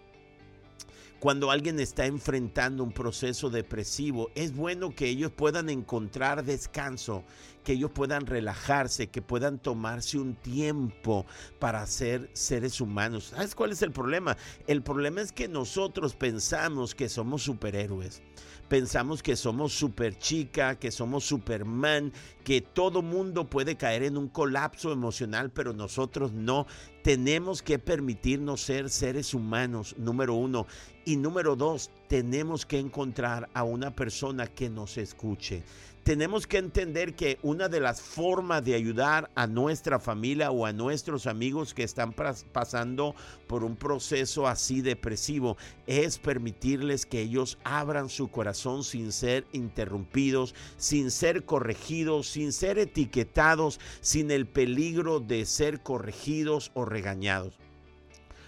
Cuando 1.20 1.50
alguien 1.50 1.80
está 1.80 2.06
enfrentando 2.06 2.84
un 2.84 2.92
proceso 2.92 3.50
depresivo, 3.50 4.30
es 4.36 4.56
bueno 4.56 4.94
que 4.94 5.08
ellos 5.08 5.32
puedan 5.32 5.68
encontrar 5.68 6.46
descanso, 6.46 7.24
que 7.64 7.74
ellos 7.74 7.90
puedan 7.90 8.28
relajarse, 8.28 9.08
que 9.08 9.24
puedan 9.24 9.58
tomarse 9.58 10.20
un 10.20 10.36
tiempo 10.36 11.26
para 11.58 11.88
ser 11.88 12.30
seres 12.34 12.80
humanos. 12.82 13.34
¿Sabes 13.36 13.56
cuál 13.56 13.72
es 13.72 13.82
el 13.82 13.92
problema? 13.92 14.38
El 14.68 14.84
problema 14.84 15.22
es 15.22 15.32
que 15.32 15.48
nosotros 15.48 16.16
pensamos 16.16 16.94
que 16.94 17.10
somos 17.10 17.42
superhéroes 17.42 18.22
pensamos 18.68 19.24
que 19.24 19.36
somos 19.36 19.74
super 19.74 20.18
chica, 20.18 20.78
que 20.78 20.92
somos 20.92 21.24
superman, 21.24 22.12
que 22.44 22.62
todo 22.62 23.02
mundo 23.02 23.50
puede 23.50 23.76
caer 23.76 24.04
en 24.04 24.18
un 24.18 24.28
colapso 24.28 24.92
emocional, 24.92 25.52
pero 25.52 25.74
nosotros 25.74 26.32
no. 26.34 26.68
Tenemos 27.04 27.62
que 27.62 27.80
permitirnos 27.80 28.62
ser 28.62 28.90
seres 28.90 29.34
humanos, 29.34 29.96
número 29.98 30.34
uno. 30.34 30.68
Y 31.06 31.16
número 31.16 31.56
dos, 31.56 31.90
tenemos 32.08 32.66
que 32.66 32.80
encontrar 32.80 33.50
a 33.54 33.64
una 33.64 33.96
persona 33.96 34.48
que 34.48 34.70
nos 34.70 34.98
escuche 34.98 35.64
tenemos 36.08 36.48
que 36.48 36.58
entender 36.58 37.16
que 37.16 37.38
una 37.42 37.68
de 37.68 37.82
las 37.82 38.00
formas 38.00 38.64
de 38.64 38.76
ayudar 38.76 39.30
a 39.36 39.46
nuestra 39.46 40.00
familia 40.00 40.52
o 40.52 40.66
a 40.66 40.72
nuestros 40.72 41.28
amigos 41.28 41.74
que 41.74 41.84
están 41.84 42.14
pasando 42.14 43.14
por 43.46 43.66
un 43.66 43.76
proceso 43.76 44.48
así 44.48 44.80
depresivo 44.80 45.58
es 45.86 46.18
permitirles 46.18 47.06
que 47.06 47.20
ellos 47.20 47.58
abran 47.66 48.08
su 48.08 48.30
corazón 48.30 48.86
sin 48.86 49.12
ser 49.12 49.48
interrumpidos, 49.52 50.56
sin 50.78 51.12
ser 51.12 51.44
corregidos, 51.44 52.30
sin 52.30 52.54
ser 52.54 52.80
etiquetados, 52.80 53.82
sin 54.00 54.32
el 54.32 54.48
peligro 54.48 55.20
de 55.20 55.46
ser 55.46 55.82
corregidos 55.82 56.72
o 56.74 56.86
regañados. 56.86 57.67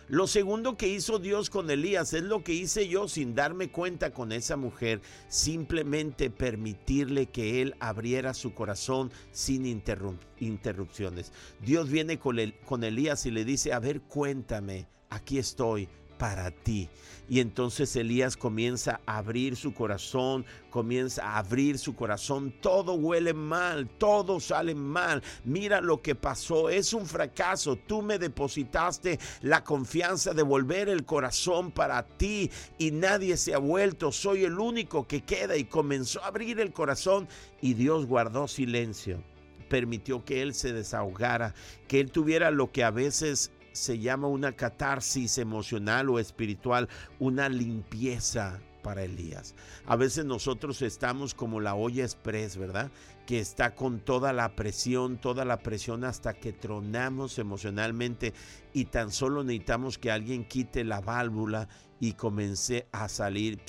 Lo 0.09 0.25
segundo 0.25 0.75
que 0.75 0.87
hizo 0.87 1.19
Dios 1.19 1.51
con 1.51 1.69
Elías 1.69 2.13
es 2.13 2.23
lo 2.23 2.43
que 2.43 2.53
hice 2.53 2.87
yo 2.87 3.07
sin 3.07 3.35
darme 3.35 3.69
cuenta 3.69 4.11
con 4.11 4.31
esa 4.31 4.57
mujer, 4.57 5.01
simplemente 5.27 6.31
permitirle 6.31 7.27
que 7.27 7.61
él 7.61 7.75
abriera 7.79 8.33
su 8.33 8.55
corazón 8.55 9.11
sin 9.31 9.67
interrupciones. 9.67 11.31
Dios 11.61 11.89
viene 11.91 12.17
con, 12.17 12.37
con 12.65 12.83
Elías 12.83 13.27
y 13.27 13.31
le 13.31 13.45
dice, 13.45 13.71
a 13.71 13.77
ver, 13.77 14.01
cuéntame, 14.01 14.87
aquí 15.11 15.37
estoy, 15.37 15.87
para 16.19 16.51
ti. 16.51 16.87
Y 17.29 17.39
entonces 17.39 17.95
Elías 17.95 18.35
comienza 18.35 19.01
a 19.05 19.17
abrir 19.17 19.55
su 19.55 19.73
corazón, 19.73 20.45
comienza 20.71 21.23
a 21.23 21.37
abrir 21.37 21.77
su 21.77 21.95
corazón. 21.95 22.53
Todo 22.59 22.95
huele 22.95 23.33
mal, 23.33 23.87
todo 23.87 24.39
sale 24.39 24.73
mal. 24.73 25.23
Mira 25.45 25.79
lo 25.79 26.01
que 26.01 26.15
pasó, 26.15 26.69
es 26.69 26.91
un 26.91 27.05
fracaso. 27.05 27.75
Tú 27.75 28.01
me 28.01 28.17
depositaste 28.17 29.19
la 29.41 29.63
confianza 29.63 30.33
de 30.33 30.43
volver 30.43 30.89
el 30.89 31.05
corazón 31.05 31.71
para 31.71 32.03
ti 32.03 32.49
y 32.79 32.91
nadie 32.91 33.37
se 33.37 33.53
ha 33.53 33.59
vuelto. 33.59 34.11
Soy 34.11 34.43
el 34.43 34.59
único 34.59 35.07
que 35.07 35.21
queda 35.21 35.55
y 35.55 35.65
comenzó 35.65 36.23
a 36.23 36.27
abrir 36.27 36.59
el 36.59 36.73
corazón 36.73 37.27
y 37.61 37.75
Dios 37.75 38.05
guardó 38.07 38.47
silencio 38.47 39.23
permitió 39.69 40.25
que 40.25 40.41
él 40.41 40.55
se 40.55 40.73
desahogara, 40.73 41.53
que 41.87 41.99
él 41.99 42.09
tuviera 42.09 42.49
lo 42.49 42.71
que 42.71 42.83
a 42.83 42.89
veces 42.89 43.51
se 43.71 43.99
llama 43.99 44.27
una 44.27 44.53
catarsis 44.53 45.37
emocional 45.37 46.09
o 46.09 46.19
espiritual, 46.19 46.89
una 47.19 47.49
limpieza 47.49 48.59
para 48.81 49.03
Elías. 49.03 49.55
A 49.85 49.95
veces 49.95 50.25
nosotros 50.25 50.81
estamos 50.81 51.33
como 51.33 51.59
la 51.59 51.75
olla 51.75 52.03
express, 52.03 52.57
¿verdad? 52.57 52.91
Que 53.25 53.39
está 53.39 53.75
con 53.75 53.99
toda 53.99 54.33
la 54.33 54.55
presión, 54.55 55.17
toda 55.17 55.45
la 55.45 55.59
presión 55.59 56.03
hasta 56.03 56.33
que 56.33 56.53
tronamos 56.53 57.37
emocionalmente 57.39 58.33
y 58.73 58.85
tan 58.85 59.11
solo 59.11 59.43
necesitamos 59.43 59.97
que 59.97 60.11
alguien 60.11 60.45
quite 60.45 60.83
la 60.83 61.01
válvula 61.01 61.67
y 61.99 62.13
comience 62.13 62.87
a 62.91 63.09
salir 63.09 63.59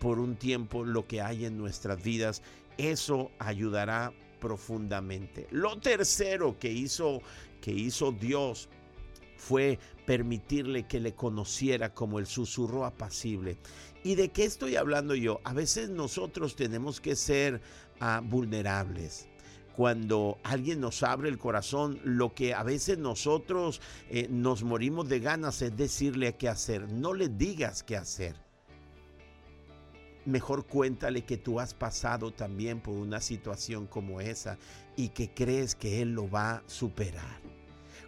por 0.00 0.18
un 0.18 0.34
tiempo 0.34 0.84
lo 0.84 1.06
que 1.06 1.22
hay 1.22 1.44
en 1.44 1.56
nuestras 1.56 2.02
vidas. 2.02 2.42
Eso 2.76 3.30
ayudará 3.38 4.12
profundamente. 4.42 5.46
Lo 5.52 5.78
tercero 5.78 6.58
que 6.58 6.70
hizo, 6.70 7.22
que 7.60 7.70
hizo 7.70 8.10
Dios 8.10 8.68
fue 9.36 9.78
permitirle 10.04 10.88
que 10.88 10.98
le 10.98 11.14
conociera 11.14 11.94
como 11.94 12.18
el 12.18 12.26
susurro 12.26 12.84
apacible. 12.84 13.56
¿Y 14.02 14.16
de 14.16 14.30
qué 14.30 14.44
estoy 14.44 14.74
hablando 14.74 15.14
yo? 15.14 15.40
A 15.44 15.52
veces 15.52 15.90
nosotros 15.90 16.56
tenemos 16.56 17.00
que 17.00 17.14
ser 17.14 17.60
ah, 18.00 18.20
vulnerables 18.22 19.28
cuando 19.76 20.38
alguien 20.42 20.80
nos 20.80 21.02
abre 21.02 21.30
el 21.30 21.38
corazón, 21.38 21.98
lo 22.04 22.34
que 22.34 22.52
a 22.52 22.62
veces 22.62 22.98
nosotros 22.98 23.80
eh, 24.10 24.26
nos 24.28 24.64
morimos 24.64 25.08
de 25.08 25.20
ganas 25.20 25.62
es 25.62 25.74
decirle 25.74 26.34
qué 26.36 26.48
hacer. 26.48 26.92
No 26.92 27.14
le 27.14 27.28
digas 27.28 27.82
qué 27.82 27.96
hacer 27.96 28.41
mejor 30.24 30.66
cuéntale 30.66 31.22
que 31.22 31.36
tú 31.36 31.60
has 31.60 31.74
pasado 31.74 32.30
también 32.30 32.80
por 32.80 32.94
una 32.94 33.20
situación 33.20 33.86
como 33.86 34.20
esa 34.20 34.58
y 34.96 35.08
que 35.08 35.30
crees 35.30 35.74
que 35.74 36.02
Él 36.02 36.12
lo 36.12 36.30
va 36.30 36.56
a 36.56 36.62
superar. 36.66 37.40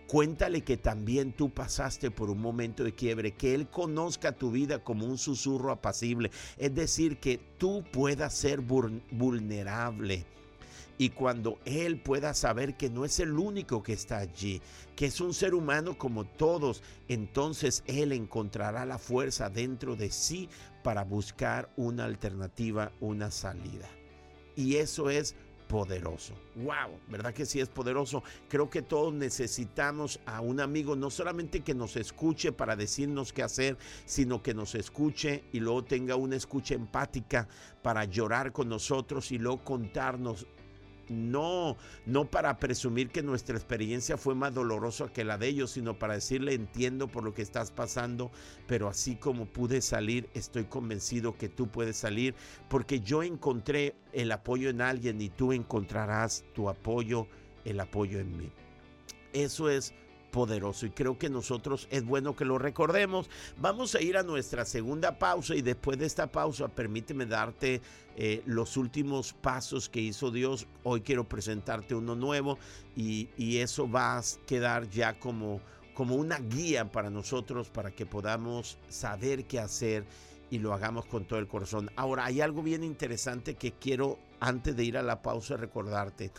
Cuéntale 0.07 0.63
que 0.63 0.77
también 0.77 1.33
tú 1.33 1.51
pasaste 1.51 2.11
por 2.11 2.31
un 2.31 2.41
momento 2.41 2.85
de 2.85 2.95
quiebre, 2.95 3.33
que 3.33 3.55
Él 3.55 3.69
conozca 3.69 4.33
tu 4.33 4.51
vida 4.51 4.85
como 4.85 5.07
un 5.07 5.19
susurro 5.19 5.73
apacible, 5.73 6.31
es 6.59 6.75
decir, 6.75 7.19
que 7.19 7.39
tú 7.59 7.83
puedas 7.91 8.35
ser 8.35 8.61
vulnerable 8.61 10.27
y 10.99 11.11
cuando 11.11 11.59
Él 11.65 12.01
pueda 12.01 12.35
saber 12.35 12.77
que 12.77 12.91
no 12.91 13.05
es 13.05 13.21
el 13.21 13.33
único 13.33 13.83
que 13.83 13.93
está 13.93 14.19
allí, 14.19 14.61
que 14.97 15.07
es 15.07 15.21
un 15.21 15.35
ser 15.35 15.55
humano 15.55 15.99
como 15.99 16.25
todos, 16.25 16.83
entonces 17.09 17.83
Él 17.87 18.13
encontrará 18.13 18.85
la 18.85 18.99
fuerza 18.99 19.51
dentro 19.51 19.97
de 19.97 20.11
sí 20.11 20.49
para 20.83 21.05
buscar 21.05 21.71
una 21.77 22.05
alternativa, 22.05 22.93
una 23.01 23.31
salida. 23.31 23.89
Y 24.57 24.77
eso 24.77 25.11
es 25.11 25.35
poderoso. 25.69 26.35
Wow, 26.57 27.01
¿verdad 27.09 27.35
que 27.35 27.47
sí 27.47 27.59
es 27.59 27.69
poderoso? 27.69 28.23
Creo 28.49 28.71
que 28.71 28.83
todos 28.83 29.13
necesitamos 29.13 30.21
a 30.27 30.41
un 30.41 30.61
amigo, 30.61 30.95
no 30.95 31.11
solamente 31.11 31.63
que 31.63 31.75
nos 31.75 31.97
escuche 31.97 32.53
para 32.53 32.77
decirnos 32.77 33.33
qué 33.33 33.43
hacer, 33.43 33.77
sino 34.05 34.43
que 34.43 34.55
nos 34.55 34.75
escuche 34.75 35.43
y 35.53 35.61
luego 35.61 35.83
tenga 35.83 36.17
una 36.17 36.37
escucha 36.37 36.75
empática 36.75 37.49
para 37.83 38.05
llorar 38.05 38.53
con 38.53 38.69
nosotros 38.69 39.33
y 39.33 39.39
luego 39.39 39.65
contarnos 39.65 40.47
no, 41.09 41.77
no 42.07 42.31
para 42.31 42.59
presumir 42.59 43.11
que 43.11 43.23
nuestra 43.23 43.57
experiencia 43.57 44.17
fue 44.17 44.35
más 44.35 44.55
dolorosa 44.55 45.13
que 45.13 45.25
la 45.25 45.39
de 45.39 45.49
ellos, 45.49 45.73
sino 45.73 45.99
para 45.99 46.15
decirle 46.15 46.55
entiendo 46.55 47.09
por 47.09 47.25
lo 47.25 47.35
que 47.35 47.43
estás 47.43 47.71
pasando, 47.71 48.31
pero 48.67 48.89
así 48.89 49.17
como 49.17 49.47
pude 49.47 49.81
salir, 49.81 50.29
estoy 50.35 50.65
convencido 50.65 51.37
que 51.37 51.49
tú 51.49 51.69
puedes 51.69 51.97
salir, 51.97 52.35
porque 52.69 53.01
yo 53.01 53.23
encontré 53.23 53.95
el 54.13 54.33
apoyo 54.33 54.71
en 54.71 54.81
alguien 54.81 55.21
y 55.21 55.29
tú 55.29 55.53
encontrarás 55.53 56.45
tu 56.55 56.69
apoyo, 56.69 57.27
el 57.65 57.81
apoyo 57.81 58.19
en 58.19 58.37
mí. 58.37 58.51
Eso 59.33 59.69
es 59.69 59.95
poderoso 60.35 60.85
y 60.85 60.91
creo 60.91 61.17
que 61.17 61.31
nosotros 61.31 61.87
es 61.93 62.05
bueno 62.05 62.35
que 62.35 62.45
lo 62.45 62.59
recordemos. 62.59 63.31
Vamos 63.57 63.95
a 63.95 64.03
ir 64.03 64.17
a 64.17 64.25
nuestra 64.25 64.65
segunda 64.65 65.17
pausa 65.17 65.55
y 65.55 65.63
después 65.63 65.97
de 65.97 66.07
esta 66.07 66.27
pausa 66.27 66.67
permíteme 66.67 67.25
darte 67.25 67.81
eh, 68.17 68.43
los 68.45 68.77
últimos 68.77 69.33
pasos 69.33 69.89
que 69.89 70.01
hizo 70.01 70.33
Dios. 70.33 70.67
Hoy 70.83 71.03
quiero 71.03 71.23
presentarte 71.23 71.95
uno 71.95 72.17
nuevo 72.17 72.59
y, 72.97 73.29
y 73.37 73.59
eso 73.59 73.89
va 73.89 74.19
a 74.19 74.23
quedar 74.45 74.91
ya 74.91 75.21
como, 75.21 75.61
como 75.95 76.17
una 76.17 76.41
guía 76.41 76.91
para 76.91 77.11
nosotros 77.11 77.71
para 77.71 77.93
que 77.93 78.05
podamos 78.05 78.77
saber 78.89 79.45
qué 79.45 79.61
hacer 79.61 80.05
y 80.51 80.59
lo 80.59 80.73
hagamos 80.73 81.07
con 81.07 81.27
todo 81.27 81.39
el 81.39 81.47
corazón. 81.47 81.91
Ahora, 81.95 82.25
hay 82.25 82.41
algo 82.41 82.61
bien 82.61 82.83
interesante 82.83 83.55
que 83.55 83.73
quiero 83.73 84.19
antes 84.41 84.77
de 84.77 84.85
ir 84.85 84.99
a 84.99 85.03
la 85.03 85.23
pausa 85.23 85.57
recordarte. 85.57 86.33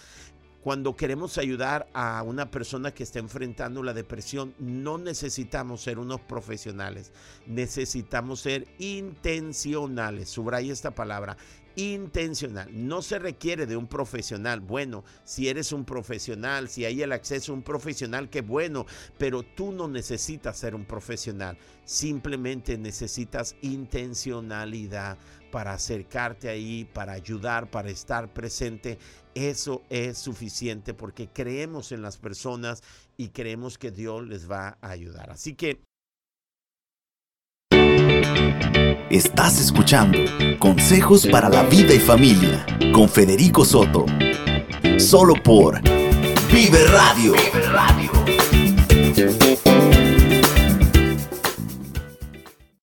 Cuando 0.66 0.96
queremos 0.96 1.38
ayudar 1.38 1.88
a 1.94 2.24
una 2.24 2.50
persona 2.50 2.92
que 2.92 3.04
está 3.04 3.20
enfrentando 3.20 3.84
la 3.84 3.94
depresión, 3.94 4.56
no 4.58 4.98
necesitamos 4.98 5.82
ser 5.84 6.00
unos 6.00 6.22
profesionales, 6.22 7.12
necesitamos 7.46 8.40
ser 8.40 8.68
intencionales. 8.80 10.28
Subraya 10.28 10.74
esta 10.74 10.90
palabra, 10.90 11.38
intencional. 11.76 12.70
No 12.72 13.02
se 13.02 13.20
requiere 13.20 13.66
de 13.66 13.78
un 13.78 13.88
profesional. 13.88 14.60
Bueno, 14.60 15.04
si 15.24 15.50
eres 15.50 15.72
un 15.72 15.86
profesional, 15.86 16.70
si 16.70 16.86
hay 16.86 17.02
el 17.02 17.12
acceso 17.12 17.52
a 17.52 17.56
un 17.56 17.64
profesional, 17.64 18.30
qué 18.30 18.42
bueno, 18.42 18.86
pero 19.18 19.44
tú 19.44 19.72
no 19.72 19.88
necesitas 19.88 20.58
ser 20.58 20.76
un 20.76 20.86
profesional. 20.86 21.58
Simplemente 21.84 22.78
necesitas 22.78 23.56
intencionalidad 23.62 25.18
para 25.52 25.74
acercarte 25.74 26.50
ahí, 26.50 26.86
para 26.86 27.14
ayudar, 27.14 27.70
para 27.72 27.90
estar 27.90 28.34
presente. 28.34 28.98
Eso 29.34 29.84
es 29.90 30.18
suficiente 30.18 30.94
porque 30.94 31.30
creemos 31.30 31.92
en 31.92 32.02
las 32.02 32.18
personas 32.18 32.84
y 33.18 33.30
creemos 33.30 33.78
que 33.78 33.92
Dios 33.92 34.28
les 34.28 34.50
va 34.50 34.78
a 34.82 34.90
ayudar. 34.90 35.30
Así 35.30 35.56
que 35.56 35.82
Estás 39.12 39.62
escuchando 39.62 40.18
Consejos 40.58 41.28
para 41.28 41.48
la 41.48 41.62
Vida 41.62 41.94
y 41.94 42.00
Familia 42.00 42.66
con 42.92 43.08
Federico 43.08 43.64
Soto. 43.64 44.08
Solo 44.98 45.36
por 45.36 45.80
Vive 46.52 46.84
Radio. 46.88 47.34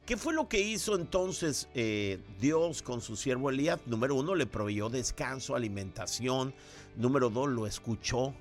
¿Qué 0.07 0.17
fue 0.17 0.33
lo 0.33 0.49
que 0.49 0.61
hizo 0.61 0.95
entonces 0.95 1.69
eh, 1.75 2.21
Dios 2.41 2.83
con 2.83 3.01
su 3.01 3.17
siervo 3.17 3.51
Elías? 3.51 3.81
Número 3.87 4.15
uno, 4.15 4.37
le 4.37 4.47
proveyó 4.47 4.89
descanso, 4.91 5.57
alimentación. 5.57 6.55
Número 6.95 7.31
dos, 7.31 7.49
lo 7.49 7.67
escuchó. 7.67 8.33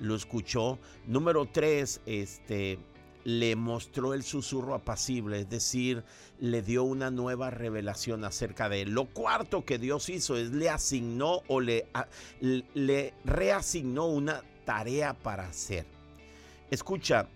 Lo 0.00 0.14
escuchó. 0.14 0.78
Número 1.06 1.46
tres, 1.46 2.02
este, 2.04 2.78
le 3.26 3.56
mostró 3.56 4.14
el 4.14 4.22
susurro 4.22 4.72
apacible, 4.72 5.40
es 5.40 5.50
decir, 5.50 6.04
le 6.38 6.62
dio 6.62 6.84
una 6.84 7.10
nueva 7.10 7.50
revelación 7.50 8.24
acerca 8.24 8.68
de 8.68 8.82
él. 8.82 8.90
Lo 8.90 9.06
cuarto 9.06 9.64
que 9.64 9.78
Dios 9.78 10.08
hizo 10.10 10.36
es 10.36 10.52
le 10.52 10.70
asignó 10.70 11.42
o 11.48 11.60
le, 11.60 11.88
le 12.40 13.14
reasignó 13.24 14.06
una 14.06 14.44
tarea 14.64 15.12
para 15.14 15.48
hacer. 15.48 15.86
Escucha, 16.70 17.26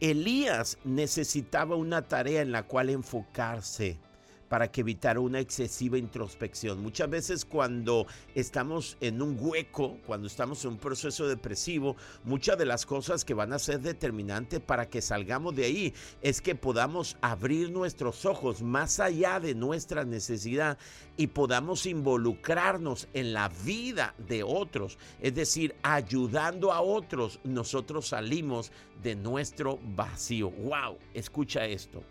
Elías 0.00 0.78
necesitaba 0.84 1.76
una 1.76 2.08
tarea 2.08 2.40
en 2.40 2.50
la 2.50 2.62
cual 2.62 2.88
enfocarse 2.88 3.98
para 4.48 4.70
que 4.70 4.82
evitara 4.82 5.20
una 5.20 5.40
excesiva 5.40 5.98
introspección. 5.98 6.82
Muchas 6.82 7.10
veces 7.10 7.44
cuando 7.44 8.06
estamos 8.34 8.96
en 9.00 9.22
un 9.22 9.36
hueco, 9.40 9.98
cuando 10.06 10.26
estamos 10.26 10.64
en 10.64 10.72
un 10.72 10.78
proceso 10.78 11.26
depresivo, 11.26 11.96
muchas 12.24 12.58
de 12.58 12.66
las 12.66 12.86
cosas 12.86 13.24
que 13.24 13.34
van 13.34 13.52
a 13.52 13.58
ser 13.58 13.80
determinantes 13.80 14.60
para 14.60 14.88
que 14.88 15.02
salgamos 15.02 15.54
de 15.54 15.64
ahí 15.64 15.94
es 16.22 16.40
que 16.40 16.54
podamos 16.54 17.16
abrir 17.20 17.70
nuestros 17.70 18.24
ojos 18.24 18.62
más 18.62 19.00
allá 19.00 19.40
de 19.40 19.54
nuestra 19.54 20.04
necesidad 20.04 20.78
y 21.16 21.28
podamos 21.28 21.86
involucrarnos 21.86 23.08
en 23.14 23.32
la 23.32 23.48
vida 23.64 24.14
de 24.28 24.42
otros. 24.42 24.98
Es 25.20 25.34
decir, 25.34 25.74
ayudando 25.82 26.72
a 26.72 26.80
otros, 26.80 27.40
nosotros 27.44 28.08
salimos 28.08 28.70
de 29.02 29.16
nuestro 29.16 29.78
vacío. 29.82 30.50
¡Wow! 30.50 30.98
Escucha 31.14 31.64
esto 31.66 32.02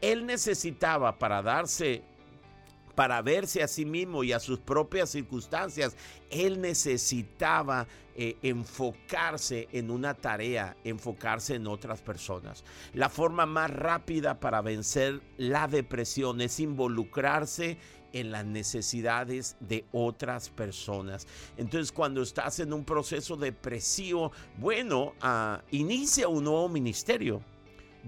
él 0.00 0.26
necesitaba 0.26 1.18
para 1.18 1.42
darse 1.42 2.02
para 2.98 3.22
verse 3.22 3.62
a 3.62 3.68
sí 3.68 3.84
mismo 3.84 4.24
y 4.24 4.32
a 4.32 4.40
sus 4.40 4.58
propias 4.58 5.10
circunstancias, 5.10 5.96
él 6.30 6.60
necesitaba 6.60 7.86
eh, 8.16 8.36
enfocarse 8.42 9.68
en 9.70 9.92
una 9.92 10.14
tarea, 10.14 10.76
enfocarse 10.82 11.54
en 11.54 11.68
otras 11.68 12.02
personas. 12.02 12.64
La 12.94 13.08
forma 13.08 13.46
más 13.46 13.70
rápida 13.70 14.40
para 14.40 14.62
vencer 14.62 15.20
la 15.36 15.68
depresión 15.68 16.40
es 16.40 16.58
involucrarse 16.58 17.78
en 18.12 18.32
las 18.32 18.44
necesidades 18.44 19.56
de 19.60 19.84
otras 19.92 20.50
personas. 20.50 21.28
Entonces, 21.56 21.92
cuando 21.92 22.20
estás 22.20 22.58
en 22.58 22.72
un 22.72 22.84
proceso 22.84 23.36
depresivo, 23.36 24.32
bueno, 24.56 25.14
ah, 25.20 25.62
inicia 25.70 26.26
un 26.26 26.42
nuevo 26.42 26.68
ministerio 26.68 27.40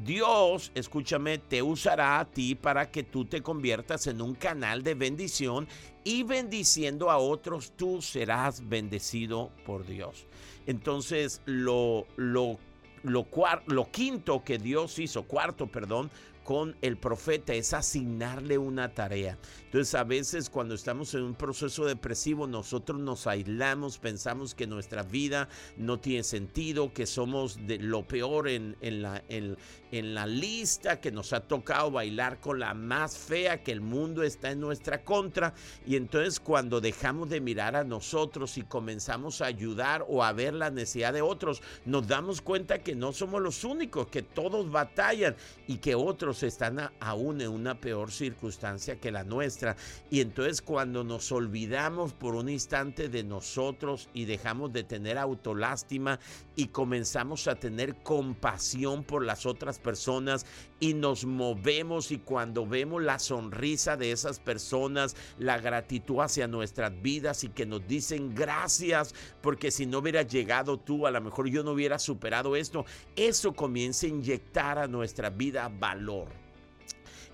Dios, 0.04 0.72
escúchame, 0.74 1.38
te 1.38 1.62
usará 1.62 2.20
a 2.20 2.24
ti 2.24 2.54
para 2.54 2.90
que 2.90 3.02
tú 3.02 3.26
te 3.26 3.42
conviertas 3.42 4.06
en 4.06 4.22
un 4.22 4.34
canal 4.34 4.82
de 4.82 4.94
bendición 4.94 5.68
y 6.04 6.22
bendiciendo 6.22 7.10
a 7.10 7.18
otros 7.18 7.72
tú 7.76 8.00
serás 8.00 8.66
bendecido 8.66 9.50
por 9.66 9.86
Dios. 9.86 10.26
Entonces, 10.66 11.42
lo, 11.44 12.06
lo, 12.16 12.58
lo, 13.02 13.26
lo 13.66 13.90
quinto 13.90 14.42
que 14.42 14.58
Dios 14.58 14.98
hizo, 14.98 15.24
cuarto, 15.24 15.66
perdón, 15.66 16.10
con 16.50 16.74
el 16.82 16.96
profeta 16.96 17.54
es 17.54 17.72
asignarle 17.72 18.58
una 18.58 18.92
tarea. 18.92 19.38
Entonces 19.66 19.94
a 19.94 20.02
veces 20.02 20.50
cuando 20.50 20.74
estamos 20.74 21.14
en 21.14 21.22
un 21.22 21.36
proceso 21.36 21.84
depresivo 21.84 22.48
nosotros 22.48 22.98
nos 22.98 23.28
aislamos, 23.28 23.98
pensamos 23.98 24.56
que 24.56 24.66
nuestra 24.66 25.04
vida 25.04 25.48
no 25.76 26.00
tiene 26.00 26.24
sentido, 26.24 26.92
que 26.92 27.06
somos 27.06 27.68
de 27.68 27.78
lo 27.78 28.02
peor 28.02 28.48
en, 28.48 28.74
la, 28.80 29.22
en, 29.28 29.56
en 29.92 30.12
la 30.12 30.26
lista, 30.26 31.00
que 31.00 31.12
nos 31.12 31.32
ha 31.32 31.46
tocado 31.46 31.92
bailar 31.92 32.40
con 32.40 32.58
la 32.58 32.74
más 32.74 33.16
fea, 33.16 33.62
que 33.62 33.70
el 33.70 33.80
mundo 33.80 34.24
está 34.24 34.50
en 34.50 34.58
nuestra 34.58 35.04
contra. 35.04 35.54
Y 35.86 35.94
entonces 35.94 36.40
cuando 36.40 36.80
dejamos 36.80 37.30
de 37.30 37.40
mirar 37.40 37.76
a 37.76 37.84
nosotros 37.84 38.58
y 38.58 38.62
comenzamos 38.62 39.40
a 39.40 39.46
ayudar 39.46 40.04
o 40.08 40.24
a 40.24 40.32
ver 40.32 40.54
la 40.54 40.70
necesidad 40.70 41.12
de 41.12 41.22
otros, 41.22 41.62
nos 41.84 42.08
damos 42.08 42.40
cuenta 42.40 42.80
que 42.80 42.96
no 42.96 43.12
somos 43.12 43.40
los 43.40 43.62
únicos, 43.62 44.08
que 44.08 44.22
todos 44.22 44.68
batallan 44.68 45.36
y 45.68 45.76
que 45.76 45.94
otros 45.94 46.39
están 46.46 46.90
aún 47.00 47.40
en 47.40 47.50
una 47.50 47.80
peor 47.80 48.10
circunstancia 48.10 48.96
que 48.96 49.10
la 49.10 49.24
nuestra. 49.24 49.76
Y 50.10 50.20
entonces 50.20 50.62
cuando 50.62 51.04
nos 51.04 51.32
olvidamos 51.32 52.12
por 52.12 52.34
un 52.34 52.48
instante 52.48 53.08
de 53.08 53.22
nosotros 53.24 54.08
y 54.14 54.24
dejamos 54.24 54.72
de 54.72 54.84
tener 54.84 55.18
autolástima 55.18 56.18
y 56.60 56.66
comenzamos 56.66 57.48
a 57.48 57.54
tener 57.54 58.02
compasión 58.02 59.02
por 59.02 59.24
las 59.24 59.46
otras 59.46 59.78
personas 59.78 60.44
y 60.78 60.92
nos 60.92 61.24
movemos 61.24 62.10
y 62.10 62.18
cuando 62.18 62.66
vemos 62.66 63.02
la 63.02 63.18
sonrisa 63.18 63.96
de 63.96 64.12
esas 64.12 64.40
personas, 64.40 65.16
la 65.38 65.56
gratitud 65.56 66.20
hacia 66.20 66.48
nuestras 66.48 67.00
vidas 67.00 67.44
y 67.44 67.48
que 67.48 67.64
nos 67.64 67.88
dicen 67.88 68.34
gracias 68.34 69.14
porque 69.40 69.70
si 69.70 69.86
no 69.86 70.00
hubiera 70.00 70.20
llegado 70.20 70.78
tú, 70.78 71.06
a 71.06 71.10
lo 71.10 71.22
mejor 71.22 71.48
yo 71.48 71.62
no 71.62 71.70
hubiera 71.70 71.98
superado 71.98 72.54
esto, 72.56 72.84
eso 73.16 73.54
comienza 73.54 74.04
a 74.04 74.10
inyectar 74.10 74.78
a 74.78 74.86
nuestra 74.86 75.30
vida 75.30 75.66
valor 75.70 76.28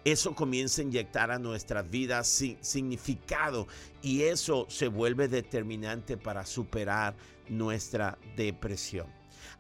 eso 0.07 0.37
comienza 0.37 0.83
a 0.83 0.85
inyectar 0.85 1.33
a 1.33 1.39
nuestras 1.41 1.91
vidas 1.91 2.29
significado 2.61 3.67
y 4.03 4.23
eso 4.23 4.67
se 4.69 4.87
vuelve 4.87 5.27
determinante 5.27 6.17
para 6.17 6.47
superar 6.47 7.17
nuestra 7.49 8.17
depresión. 8.37 9.09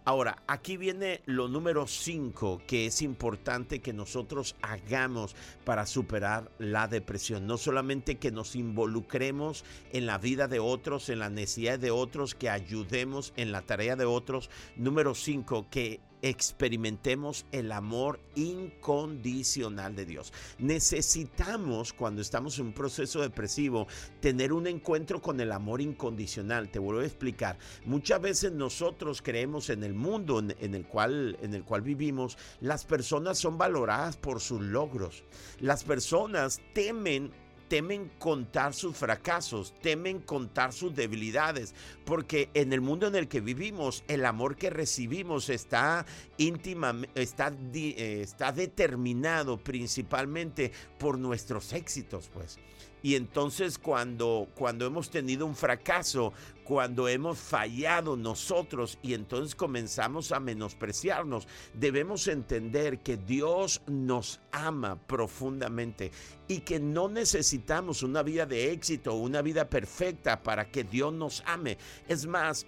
Ahora, 0.04 0.40
aquí 0.46 0.76
viene 0.76 1.20
lo 1.26 1.48
número 1.48 1.88
5 1.88 2.62
que 2.64 2.87
es 2.87 3.02
importante 3.02 3.80
que 3.80 3.92
nosotros 3.92 4.54
hagamos 4.62 5.35
para 5.64 5.85
superar 5.85 6.48
la 6.61 6.87
depresión. 6.87 7.48
No 7.48 7.59
solamente 7.59 8.18
que 8.18 8.30
nos 8.30 8.54
involucremos 8.54 9.64
en 9.92 10.06
la 10.06 10.18
vida 10.18 10.46
de 10.46 10.61
otros, 10.61 11.09
en 11.09 11.18
la 11.18 11.28
necesidad 11.28 11.80
de 11.80 11.90
otros, 11.90 12.37
que 12.37 12.50
ayudemos 12.50 13.32
en 13.37 13.50
la 13.50 13.62
tarea 13.62 13.96
de 13.96 14.04
otros. 14.04 14.48
Número 14.76 15.16
5, 15.16 15.66
que 15.72 15.98
experimentemos 16.29 17.47
el 17.53 17.73
amor 17.73 18.21
incondicional 18.35 19.95
de 19.95 20.07
Dios. 20.07 20.33
Necesitamos, 20.59 21.93
cuando 21.93 22.23
estamos 22.23 22.59
en 22.59 22.67
un 22.67 22.73
proceso 22.73 23.21
depresivo, 23.21 23.87
tener 24.21 24.53
un 24.53 24.67
encuentro 24.67 25.21
con 25.21 25.41
el 25.41 25.53
amor 25.53 25.81
incondicional. 25.81 26.69
Te 26.71 26.79
vuelvo 26.79 27.01
a 27.01 27.07
explicar. 27.07 27.59
Muchas 27.85 28.21
veces 28.21 28.53
nosotros 28.53 29.23
creemos 29.23 29.71
en 29.71 29.83
el 29.83 29.95
mundo 29.95 30.39
en, 30.39 30.75
el, 30.75 30.87
cual, 30.87 31.39
en 31.43 31.55
el 31.55 31.65
cual 31.65 31.83
vivimos, 31.83 32.37
las 32.61 32.85
personas 32.85 33.39
son 33.39 33.59
valoradas 33.59 34.17
por 34.17 34.41
sus 34.41 34.61
logros. 34.61 35.25
Las 35.61 35.85
personas 35.85 36.61
temen 36.75 37.31
temen 37.68 38.11
contar 38.18 38.74
sus 38.74 38.96
fracasos, 38.96 39.74
temen 39.83 40.20
contar 40.20 40.72
sus 40.72 40.94
debilidades, 40.94 41.74
porque 42.05 42.48
en 42.55 42.72
el 42.72 42.81
mundo 42.81 43.07
en 43.07 43.14
el 43.14 43.29
que 43.29 43.40
vivimos, 43.40 44.05
el 44.09 44.24
amor 44.24 44.57
que 44.57 44.70
recibimos 44.70 45.48
está 45.48 46.07
íntima, 46.38 46.94
está, 47.14 47.52
eh, 47.74 48.20
está 48.22 48.52
determinado 48.52 49.59
principalmente 49.59 50.72
por 50.98 51.18
nuestros 51.18 51.72
éxitos, 51.72 52.31
pues. 52.33 52.59
Y 53.07 53.14
entonces 53.14 53.79
cuando, 53.79 54.49
cuando 54.57 54.85
hemos 54.85 55.11
tenido 55.11 55.47
un 55.47 55.55
fracaso, 55.55 56.33
cuando 56.64 57.07
hemos 57.07 57.38
fallado 57.38 58.16
nosotros 58.16 58.99
y 59.01 59.14
entonces 59.14 59.55
comenzamos 59.55 60.33
a 60.33 60.40
menospreciarnos, 60.40 61.47
debemos 61.73 62.27
entender 62.27 62.99
que 62.99 63.16
Dios 63.16 63.81
nos 63.87 64.40
ama 64.51 64.99
profundamente 65.07 66.11
y 66.49 66.62
que 66.62 66.81
no 66.81 67.09
necesitamos 67.09 68.03
una 68.03 68.25
vida 68.25 68.45
de 68.45 68.73
éxito, 68.73 69.14
una 69.14 69.40
vida 69.40 69.71
perfecta 69.71 70.42
para 70.42 70.69
que 70.73 70.83
Dios 70.83 71.12
nos 71.12 71.45
ame. 71.47 71.79
Es 72.09 72.27
más, 72.27 72.66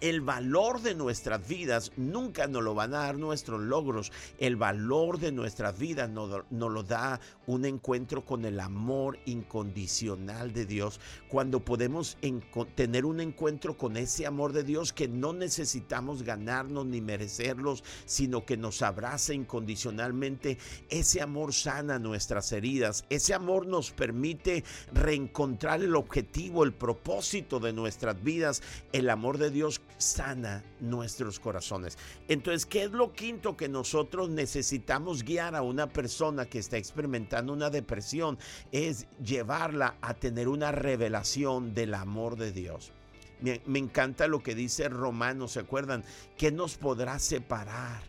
el 0.00 0.20
valor 0.20 0.80
de 0.82 0.94
nuestras 0.94 1.46
vidas 1.46 1.92
nunca 1.96 2.46
nos 2.46 2.62
lo 2.62 2.74
van 2.74 2.94
a 2.94 2.98
dar 2.98 3.18
nuestros 3.18 3.60
logros. 3.60 4.12
El 4.38 4.56
valor 4.56 5.18
de 5.18 5.32
nuestras 5.32 5.78
vidas 5.78 6.08
nos, 6.08 6.44
lo 6.50 6.82
da 6.82 7.20
un 7.46 7.64
encuentro 7.64 8.24
con 8.24 8.44
el 8.44 8.60
amor 8.60 9.18
incondicional 9.26 10.52
de 10.52 10.66
Dios. 10.66 11.00
Cuando 11.28 11.60
podemos 11.60 12.16
tener 12.74 13.04
un 13.04 13.20
encuentro 13.20 13.76
con 13.76 13.96
ese 13.96 14.26
amor 14.26 14.52
de 14.52 14.62
Dios 14.62 14.92
que 14.92 15.08
no 15.08 15.32
necesitamos 15.32 16.22
ganarnos 16.22 16.86
ni 16.86 17.00
merecerlos, 17.00 17.82
sino 18.06 18.44
que 18.44 18.56
nos 18.56 18.82
abraza 18.82 19.34
incondicionalmente. 19.34 20.58
Ese 20.90 21.20
amor 21.20 21.52
sana 21.52 21.98
nuestras 21.98 22.52
heridas. 22.52 23.04
Ese 23.10 23.34
amor 23.34 23.66
nos 23.66 23.90
permite 23.90 24.64
reencontrar 24.92 25.82
el 25.82 25.96
objetivo, 25.96 26.64
el 26.64 26.72
propósito 26.72 27.58
de 27.58 27.72
nuestras 27.72 28.22
vidas. 28.22 28.62
El 28.92 29.10
amor 29.10 29.38
de 29.38 29.50
Dios 29.50 29.80
sana 29.96 30.62
nuestros 30.80 31.40
corazones. 31.40 31.98
Entonces, 32.28 32.66
¿qué 32.66 32.84
es 32.84 32.90
lo 32.92 33.12
quinto 33.12 33.56
que 33.56 33.68
nosotros 33.68 34.28
necesitamos 34.30 35.22
guiar 35.22 35.54
a 35.54 35.62
una 35.62 35.88
persona 35.88 36.46
que 36.46 36.58
está 36.58 36.76
experimentando 36.76 37.52
una 37.52 37.70
depresión? 37.70 38.38
Es 38.72 39.06
llevarla 39.22 39.96
a 40.00 40.14
tener 40.14 40.48
una 40.48 40.72
revelación 40.72 41.74
del 41.74 41.94
amor 41.94 42.36
de 42.36 42.52
Dios. 42.52 42.92
Me, 43.40 43.78
encanta 43.78 44.26
lo 44.26 44.42
que 44.42 44.54
dice 44.54 44.88
Romanos, 44.88 45.52
¿se 45.52 45.60
acuerdan? 45.60 46.04
¿Qué 46.36 46.50
nos 46.50 46.76
podrá 46.76 47.18
separar? 47.18 48.02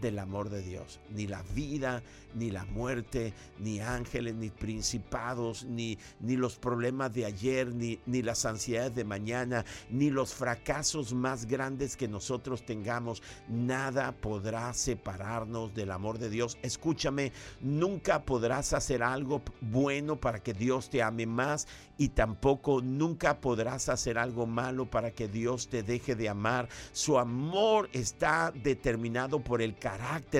Del 0.00 0.18
amor 0.18 0.48
de 0.50 0.62
Dios. 0.62 1.00
Ni 1.10 1.26
la 1.26 1.42
vida, 1.54 2.02
ni 2.34 2.50
la 2.50 2.64
muerte, 2.64 3.34
ni 3.58 3.80
ángeles, 3.80 4.34
ni 4.34 4.50
principados, 4.50 5.64
ni, 5.64 5.98
ni 6.20 6.36
los 6.36 6.56
problemas 6.56 7.12
de 7.12 7.26
ayer, 7.26 7.74
ni, 7.74 7.98
ni 8.06 8.22
las 8.22 8.44
ansiedades 8.46 8.94
de 8.94 9.04
mañana, 9.04 9.64
ni 9.90 10.10
los 10.10 10.34
fracasos 10.34 11.12
más 11.12 11.46
grandes 11.46 11.96
que 11.96 12.08
nosotros 12.08 12.64
tengamos. 12.64 13.22
Nada 13.48 14.12
podrá 14.12 14.72
separarnos 14.72 15.74
del 15.74 15.90
amor 15.90 16.18
de 16.18 16.30
Dios. 16.30 16.58
Escúchame, 16.62 17.32
nunca 17.60 18.24
podrás 18.24 18.72
hacer 18.72 19.02
algo 19.02 19.42
bueno 19.60 20.16
para 20.16 20.42
que 20.42 20.54
Dios 20.54 20.90
te 20.90 21.02
ame 21.02 21.26
más 21.26 21.66
y 21.98 22.08
tampoco 22.08 22.80
nunca 22.80 23.40
podrás 23.40 23.90
hacer 23.90 24.16
algo 24.16 24.46
malo 24.46 24.86
para 24.86 25.10
que 25.10 25.28
Dios 25.28 25.68
te 25.68 25.82
deje 25.82 26.14
de 26.14 26.30
amar. 26.30 26.68
Su 26.92 27.18
amor 27.18 27.90
está 27.92 28.52
determinado 28.54 29.40
por 29.44 29.60
el 29.60 29.74
carácter 29.74 29.89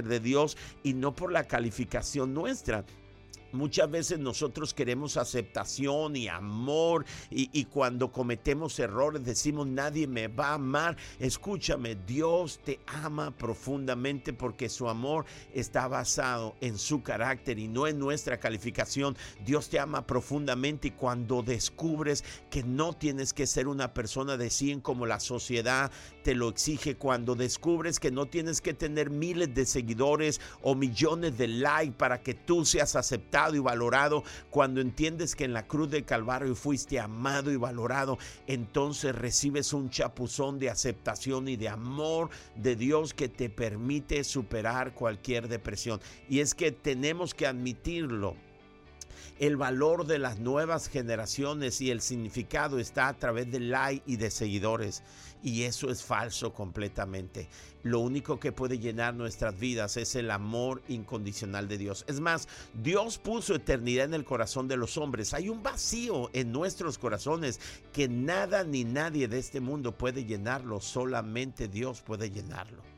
de 0.02 0.20
Dios 0.20 0.56
y 0.82 0.94
no 0.94 1.14
por 1.14 1.32
la 1.32 1.44
calificación 1.44 2.34
nuestra. 2.34 2.84
Muchas 3.52 3.90
veces 3.90 4.18
nosotros 4.20 4.72
queremos 4.72 5.16
aceptación 5.16 6.14
y 6.14 6.28
amor 6.28 7.04
y, 7.30 7.64
cuando 7.64 8.12
cometemos 8.12 8.78
errores 8.78 9.24
decimos 9.24 9.66
nadie 9.66 10.06
me 10.06 10.28
va 10.28 10.50
a 10.50 10.54
amar. 10.54 10.96
Escúchame, 11.18 11.96
Dios 12.06 12.60
te 12.64 12.80
ama 12.86 13.36
profundamente 13.36 14.32
porque 14.32 14.68
su 14.68 14.88
amor 14.88 15.24
está 15.52 15.88
basado 15.88 16.54
en 16.60 16.78
su 16.78 17.02
carácter 17.02 17.58
y 17.58 17.66
no 17.66 17.86
en 17.86 17.98
nuestra 17.98 18.38
calificación. 18.38 19.16
Dios 19.44 19.68
te 19.68 19.80
ama 19.80 20.06
profundamente 20.06 20.88
y 20.88 20.92
cuando 20.92 21.42
descubres 21.42 22.24
que 22.50 22.62
no 22.62 22.92
tienes 22.92 23.32
que 23.32 23.46
ser 23.46 23.66
una 23.66 23.92
persona 23.92 24.36
de 24.36 24.50
100 24.50 24.80
como 24.80 25.06
la 25.06 25.18
sociedad 25.18 25.90
te 26.22 26.34
lo 26.34 26.48
exige, 26.48 26.96
cuando 26.96 27.34
descubres 27.34 27.98
que 27.98 28.10
no 28.10 28.26
tienes 28.26 28.60
que 28.60 28.74
tener 28.74 29.10
miles 29.10 29.54
de 29.54 29.66
seguidores 29.66 30.40
o 30.62 30.74
millones 30.74 31.36
de 31.36 31.48
likes 31.48 31.94
para 31.96 32.22
que 32.22 32.34
tú 32.34 32.64
seas 32.64 32.94
aceptado 32.94 33.39
y 33.48 33.58
valorado, 33.58 34.22
cuando 34.50 34.80
entiendes 34.80 35.34
que 35.34 35.44
en 35.44 35.52
la 35.52 35.66
cruz 35.66 35.90
del 35.90 36.04
Calvario 36.04 36.54
fuiste 36.54 37.00
amado 37.00 37.50
y 37.50 37.56
valorado, 37.56 38.18
entonces 38.46 39.14
recibes 39.14 39.72
un 39.72 39.90
chapuzón 39.90 40.58
de 40.58 40.70
aceptación 40.70 41.48
y 41.48 41.56
de 41.56 41.68
amor 41.68 42.30
de 42.54 42.76
Dios 42.76 43.14
que 43.14 43.28
te 43.28 43.48
permite 43.48 44.22
superar 44.24 44.92
cualquier 44.92 45.48
depresión. 45.48 46.00
Y 46.28 46.40
es 46.40 46.54
que 46.54 46.70
tenemos 46.70 47.34
que 47.34 47.46
admitirlo 47.46 48.36
el 49.40 49.56
valor 49.56 50.06
de 50.06 50.18
las 50.18 50.38
nuevas 50.38 50.90
generaciones 50.90 51.80
y 51.80 51.90
el 51.90 52.02
significado 52.02 52.78
está 52.78 53.08
a 53.08 53.16
través 53.16 53.50
de 53.50 53.58
like 53.58 54.02
y 54.04 54.16
de 54.16 54.30
seguidores. 54.30 55.02
Y 55.42 55.62
eso 55.62 55.90
es 55.90 56.02
falso 56.02 56.52
completamente. 56.52 57.48
Lo 57.82 58.00
único 58.00 58.38
que 58.38 58.52
puede 58.52 58.78
llenar 58.78 59.14
nuestras 59.14 59.58
vidas 59.58 59.96
es 59.96 60.14
el 60.14 60.30
amor 60.30 60.82
incondicional 60.88 61.68
de 61.68 61.78
Dios. 61.78 62.04
Es 62.06 62.20
más, 62.20 62.48
Dios 62.74 63.16
puso 63.16 63.54
eternidad 63.54 64.04
en 64.04 64.14
el 64.14 64.26
corazón 64.26 64.68
de 64.68 64.76
los 64.76 64.98
hombres. 64.98 65.32
Hay 65.32 65.48
un 65.48 65.62
vacío 65.62 66.28
en 66.34 66.52
nuestros 66.52 66.98
corazones 66.98 67.60
que 67.94 68.08
nada 68.08 68.62
ni 68.62 68.84
nadie 68.84 69.26
de 69.26 69.38
este 69.38 69.60
mundo 69.60 69.96
puede 69.96 70.26
llenarlo. 70.26 70.82
Solamente 70.82 71.66
Dios 71.66 72.02
puede 72.02 72.30
llenarlo. 72.30 72.89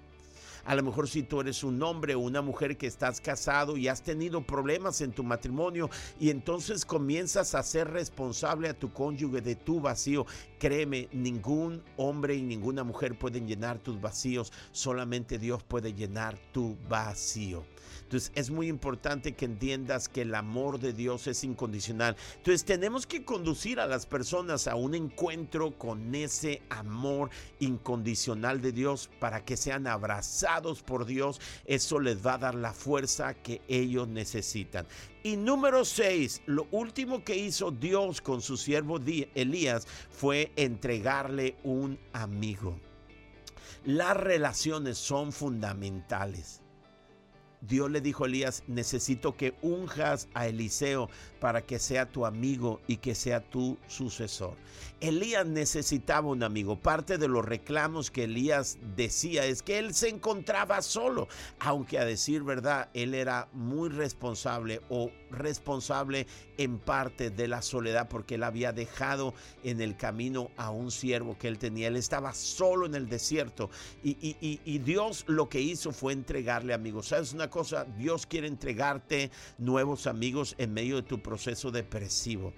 A 0.64 0.76
lo 0.76 0.82
mejor 0.84 1.08
si 1.08 1.24
tú 1.24 1.40
eres 1.40 1.64
un 1.64 1.82
hombre 1.82 2.14
o 2.14 2.20
una 2.20 2.40
mujer 2.40 2.76
que 2.76 2.86
estás 2.86 3.20
casado 3.20 3.76
y 3.76 3.88
has 3.88 4.02
tenido 4.02 4.46
problemas 4.46 5.00
en 5.00 5.10
tu 5.10 5.24
matrimonio 5.24 5.90
y 6.20 6.30
entonces 6.30 6.84
comienzas 6.84 7.56
a 7.56 7.62
ser 7.64 7.90
responsable 7.90 8.68
a 8.68 8.78
tu 8.78 8.92
cónyuge 8.92 9.40
de 9.40 9.56
tu 9.56 9.80
vacío, 9.80 10.24
créeme, 10.60 11.08
ningún 11.12 11.82
hombre 11.96 12.36
y 12.36 12.42
ninguna 12.42 12.84
mujer 12.84 13.18
pueden 13.18 13.48
llenar 13.48 13.78
tus 13.78 14.00
vacíos, 14.00 14.52
solamente 14.70 15.38
Dios 15.38 15.64
puede 15.64 15.94
llenar 15.94 16.38
tu 16.52 16.76
vacío. 16.88 17.64
Entonces 18.04 18.30
es 18.34 18.50
muy 18.50 18.68
importante 18.68 19.32
que 19.32 19.46
entiendas 19.46 20.08
que 20.08 20.22
el 20.22 20.34
amor 20.34 20.78
de 20.78 20.92
Dios 20.92 21.26
es 21.26 21.44
incondicional. 21.44 22.14
Entonces 22.36 22.64
tenemos 22.64 23.06
que 23.06 23.24
conducir 23.24 23.80
a 23.80 23.86
las 23.86 24.06
personas 24.06 24.68
a 24.68 24.76
un 24.76 24.94
encuentro 24.94 25.76
con 25.78 26.14
ese 26.14 26.62
amor 26.68 27.30
incondicional 27.58 28.60
de 28.60 28.72
Dios 28.72 29.08
para 29.18 29.44
que 29.44 29.56
sean 29.56 29.86
abrazados 29.86 30.51
por 30.82 31.06
Dios. 31.06 31.40
Eso 31.64 32.00
les 32.00 32.24
va 32.24 32.34
a 32.34 32.38
dar 32.38 32.54
la 32.54 32.72
fuerza 32.72 33.34
que 33.34 33.60
ellos 33.68 34.08
necesitan. 34.08 34.86
Y 35.22 35.36
número 35.36 35.84
6, 35.84 36.42
lo 36.46 36.66
último 36.70 37.24
que 37.24 37.36
hizo 37.36 37.70
Dios 37.70 38.20
con 38.20 38.40
su 38.40 38.56
siervo 38.56 38.98
Elías 39.34 39.86
fue 40.10 40.52
entregarle 40.56 41.56
un 41.62 41.98
amigo. 42.12 42.78
Las 43.84 44.16
relaciones 44.16 44.98
son 44.98 45.32
fundamentales. 45.32 46.61
Dios 47.62 47.90
le 47.90 48.00
dijo 48.00 48.24
a 48.24 48.26
Elías, 48.26 48.64
necesito 48.66 49.36
que 49.36 49.54
unjas 49.62 50.28
a 50.34 50.48
Eliseo 50.48 51.08
para 51.40 51.62
que 51.62 51.78
sea 51.78 52.06
tu 52.06 52.26
amigo 52.26 52.80
y 52.86 52.96
que 52.96 53.14
sea 53.14 53.40
tu 53.40 53.78
sucesor. 53.86 54.56
Elías 55.00 55.46
necesitaba 55.46 56.28
un 56.28 56.42
amigo. 56.42 56.76
Parte 56.76 57.18
de 57.18 57.28
los 57.28 57.44
reclamos 57.44 58.10
que 58.10 58.24
Elías 58.24 58.78
decía 58.96 59.46
es 59.46 59.62
que 59.62 59.78
él 59.78 59.94
se 59.94 60.08
encontraba 60.08 60.82
solo, 60.82 61.28
aunque 61.60 61.98
a 61.98 62.04
decir 62.04 62.42
verdad, 62.42 62.88
él 62.94 63.14
era 63.14 63.48
muy 63.52 63.88
responsable 63.88 64.80
o 64.88 65.10
responsable 65.32 66.26
en 66.58 66.78
parte 66.78 67.30
de 67.30 67.48
la 67.48 67.62
soledad 67.62 68.08
porque 68.08 68.36
él 68.36 68.42
había 68.42 68.72
dejado 68.72 69.34
en 69.64 69.80
el 69.80 69.96
camino 69.96 70.50
a 70.56 70.70
un 70.70 70.90
siervo 70.90 71.36
que 71.38 71.48
él 71.48 71.58
tenía. 71.58 71.88
Él 71.88 71.96
estaba 71.96 72.34
solo 72.34 72.86
en 72.86 72.94
el 72.94 73.08
desierto 73.08 73.70
y, 74.02 74.36
y 74.40 74.78
Dios 74.78 75.24
lo 75.26 75.48
que 75.48 75.60
hizo 75.60 75.92
fue 75.92 76.12
entregarle 76.12 76.74
amigos. 76.74 77.08
¿Sabes 77.08 77.32
una 77.32 77.50
cosa? 77.50 77.84
Dios 77.98 78.26
quiere 78.26 78.46
entregarte 78.46 79.30
nuevos 79.58 80.06
amigos 80.06 80.54
en 80.58 80.72
medio 80.72 80.96
de 80.96 81.02
tu 81.02 81.20
proceso 81.20 81.70
depresivo. 81.70 82.52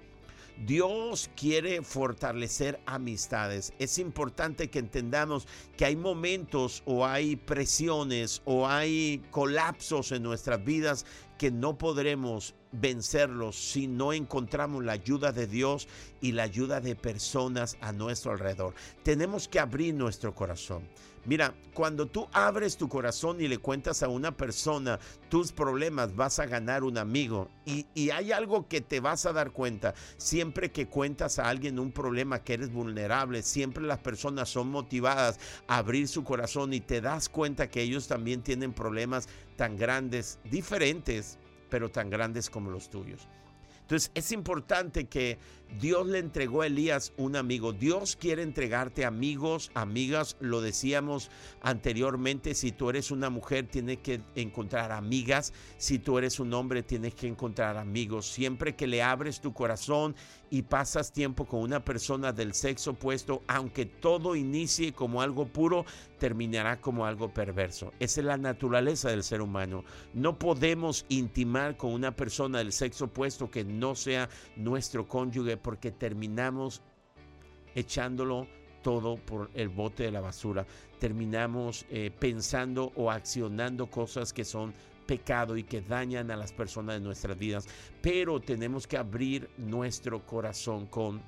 Dios 0.57 1.31
quiere 1.37 1.83
fortalecer 1.83 2.81
amistades. 2.87 3.73
Es 3.79 3.99
importante 3.99 4.71
que 4.71 4.79
entendamos 4.79 5.47
que 5.77 5.85
hay 5.85 5.97
momentos 5.97 6.83
o 6.87 7.05
hay 7.05 7.37
presiones 7.37 8.41
o 8.45 8.67
hay 8.67 9.21
colapsos 9.31 10.13
en 10.13 10.23
nuestras 10.23 10.65
vidas 10.65 11.07
que 11.39 11.51
no 11.51 11.79
podremos 11.79 12.55
vencerlos 12.73 13.57
si 13.57 13.87
no 13.87 14.13
encontramos 14.13 14.85
la 14.85 14.93
ayuda 14.93 15.33
de 15.33 15.47
Dios 15.47 15.89
y 16.21 16.33
la 16.33 16.45
ayuda 16.45 16.81
de 16.81 16.97
personas 16.97 17.77
a 17.81 17.93
nuestro 17.93 18.33
alrededor. 18.33 18.75
Tenemos 19.03 19.49
que 19.49 19.61
abrir 19.61 19.95
nuestro 19.95 20.35
corazón. 20.35 20.89
Mira, 21.27 21.55
cuando 21.73 22.07
tú 22.07 22.29
abres 22.33 22.77
tu 22.77 22.87
corazón 22.89 23.41
y 23.41 23.49
le 23.49 23.57
cuentas 23.57 24.03
a 24.03 24.09
una 24.09 24.37
persona 24.37 25.01
tus 25.31 25.53
problemas, 25.53 26.15
vas 26.15 26.39
a 26.39 26.45
ganar 26.45 26.85
un 26.85 26.99
amigo. 26.99 27.49
Y, 27.65 27.87
y, 27.95 28.11
hay 28.11 28.31
algo 28.31 28.69
que 28.69 28.83
te 28.83 29.01
vas 29.01 29.25
a 29.25 29.33
dar 29.33 29.51
cuenta. 29.51 29.95
Siempre 30.19 30.71
que 30.71 30.87
cuentas 30.87 31.39
a 31.39 31.49
alguien 31.49 31.79
un 31.79 31.93
problema 31.93 32.45
que 32.45 32.55
eres 32.55 32.71
vulnerable, 32.71 33.43
siempre 33.43 33.85
las 33.85 34.01
personas 34.01 34.51
son 34.51 34.69
motivadas 34.69 35.41
a 35.67 35.79
abrir 35.79 36.09
su 36.09 36.25
corazón 36.25 36.75
y 36.75 36.81
te 36.81 37.01
das 37.01 37.31
cuenta 37.31 37.71
que 37.71 37.81
ellos 37.81 38.07
también 38.07 38.43
tienen 38.43 38.75
problemas 38.75 39.27
tan 39.57 39.77
grandes, 39.77 40.39
diferentes, 40.45 41.24
pero 41.75 41.91
tan 41.91 42.09
grandes 42.09 42.51
como 42.51 42.71
los 42.71 42.89
tuyos. 42.89 43.27
Entonces 43.81 44.13
es 44.15 44.31
importante 44.31 45.07
que 45.07 45.39
Dios 45.81 46.07
le 46.07 46.19
entregó 46.19 46.63
a 46.63 46.67
Elías 46.67 47.13
un 47.17 47.37
amigo. 47.37 47.73
Dios 47.73 48.17
quiere 48.17 48.43
entregarte 48.43 49.05
amigos, 49.05 49.71
amigas. 49.75 50.37
Lo 50.41 50.61
decíamos 50.61 51.31
anteriormente, 51.63 52.55
si 52.55 52.73
tú 52.73 52.91
eres 52.91 53.11
una 53.11 53.31
mujer 53.31 53.67
tienes 53.67 53.99
que 53.99 54.21
encontrar 54.37 54.93
amigas. 54.93 55.53
Si 55.77 55.99
tú 55.99 56.19
eres 56.19 56.39
un 56.39 56.55
hombre 56.55 56.83
tienes 56.83 57.15
que 57.15 57.27
encontrar 57.27 57.77
amigos. 57.77 58.27
Siempre 58.27 58.77
que 58.77 58.87
le 58.87 59.03
abres 59.03 59.41
tu 59.41 59.53
corazón 59.53 60.15
y 60.51 60.63
pasas 60.63 61.13
tiempo 61.13 61.47
con 61.47 61.61
una 61.61 61.85
persona 61.85 62.33
del 62.33 62.55
sexo 62.55 62.93
opuesto, 62.93 63.43
aunque 63.49 63.87
todo 63.87 64.37
inicie 64.37 64.93
como 64.93 65.21
algo 65.21 65.47
puro, 65.47 65.85
terminará 66.19 66.81
como 66.81 67.07
algo 67.07 67.35
perverso. 67.35 67.93
Esa 67.99 68.21
es 68.21 68.27
la 68.27 68.37
naturaleza 68.37 69.11
del 69.11 69.25
ser 69.25 69.43
humano. 69.43 69.85
No 70.13 70.39
podemos 70.39 71.07
intimar 71.09 71.77
con 71.77 71.93
una 71.93 72.15
persona 72.15 72.59
del 72.59 72.73
sexo 72.73 73.07
opuesto 73.07 73.51
que 73.51 73.65
no 73.65 73.95
sea 73.97 74.29
nuestro 74.57 75.09
cónyuge 75.09 75.57
porque 75.65 75.91
terminamos 75.91 76.83
echándolo 77.75 78.47
todo 78.83 79.17
por 79.17 79.51
el 79.55 79.71
bote 79.71 80.05
de 80.05 80.11
la 80.13 80.21
basura. 80.21 80.67
Terminamos 81.01 81.87
eh, 81.89 82.13
pensando 82.17 82.93
o 82.97 83.11
accionando 83.11 83.91
cosas 83.91 84.33
que 84.35 84.45
son 84.45 84.75
pecado 85.07 85.57
y 85.57 85.65
que 85.65 85.81
dañan 85.81 86.31
a 86.31 86.37
las 86.37 86.53
personas 86.53 86.97
de 86.97 87.01
nuestras 87.01 87.39
vidas. 87.39 87.67
Pero 88.03 88.41
tenemos 88.41 88.87
que 88.87 88.99
abrir 88.99 89.49
nuestro 89.57 90.25
corazón 90.27 90.87
con 90.87 91.23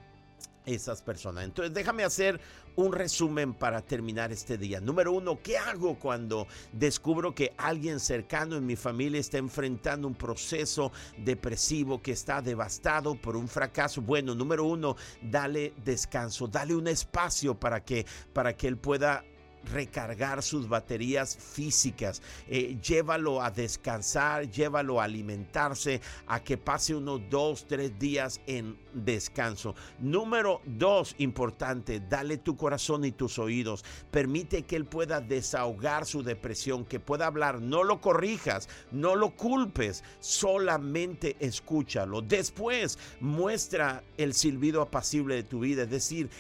esas 0.67 1.01
personas. 1.01 1.45
Entonces 1.45 1.73
déjame 1.73 2.05
hacer 2.05 2.41
un 2.75 2.93
resumen 2.93 3.55
para 3.55 3.81
terminar 3.81 4.33
este 4.33 4.59
día. 4.59 4.81
Número 4.81 5.13
uno, 5.13 5.41
¿qué 5.43 5.57
hago 5.57 5.99
cuando 5.99 6.47
descubro 6.73 7.35
que 7.35 7.55
alguien 7.57 8.01
cercano 8.01 8.57
en 8.57 8.67
mi 8.67 8.77
familia 8.77 9.19
está 9.19 9.39
enfrentando 9.39 10.07
un 10.07 10.15
proceso 10.15 10.93
depresivo 11.17 12.03
que 12.03 12.13
está 12.13 12.43
devastado 12.43 13.15
por 13.15 13.37
un 13.37 13.49
fracaso? 13.49 14.03
Bueno, 14.03 14.35
número 14.35 14.65
uno, 14.65 14.97
dale 15.23 15.73
descanso, 15.85 16.49
dale 16.49 16.75
un 16.75 16.89
espacio 16.89 17.55
para 17.55 17.83
que, 17.83 18.05
para 18.35 18.55
que 18.55 18.69
él 18.69 18.77
pueda 18.77 19.25
recargar 19.73 20.43
sus 20.43 20.69
baterías 20.69 21.37
físicas. 21.37 22.23
Eh, 22.49 22.79
llévalo 22.83 23.43
a 23.43 23.51
descansar, 23.51 24.51
llévalo 24.51 25.01
a 25.01 25.05
alimentarse, 25.05 26.01
a 26.27 26.43
que 26.43 26.57
pase 26.57 26.95
unos 26.95 27.21
dos, 27.31 27.67
tres 27.67 27.99
días 27.99 28.41
en 28.47 28.79
descanso. 28.93 29.75
Número 29.99 30.61
dos, 30.65 31.15
importante, 31.19 32.01
dale 32.01 32.39
tu 32.39 32.57
corazón 32.57 33.05
y 33.05 33.13
tus 33.13 33.39
oídos. 33.39 33.85
Permite 34.11 34.63
que 34.63 34.77
él 34.77 34.87
pueda 34.87 35.21
desahogar 35.21 36.07
su 36.07 36.23
depresión, 36.23 36.85
que 36.85 37.01
pueda 37.01 37.27
hablar. 37.27 37.61
No 37.61 37.85
lo 37.85 38.01
corrijas, 38.01 38.69
no 38.91 39.17
lo 39.17 39.37
culpes, 39.37 40.03
solamente 40.21 41.37
escúchalo. 41.41 42.23
Después 42.23 42.99
muestra 43.21 44.03
el 44.17 44.35
silbido 44.35 44.83
apacible 44.83 45.35
de 45.35 45.43
tu 45.43 45.61
vida, 45.61 45.83
es 45.83 45.91
decir, 45.91 46.31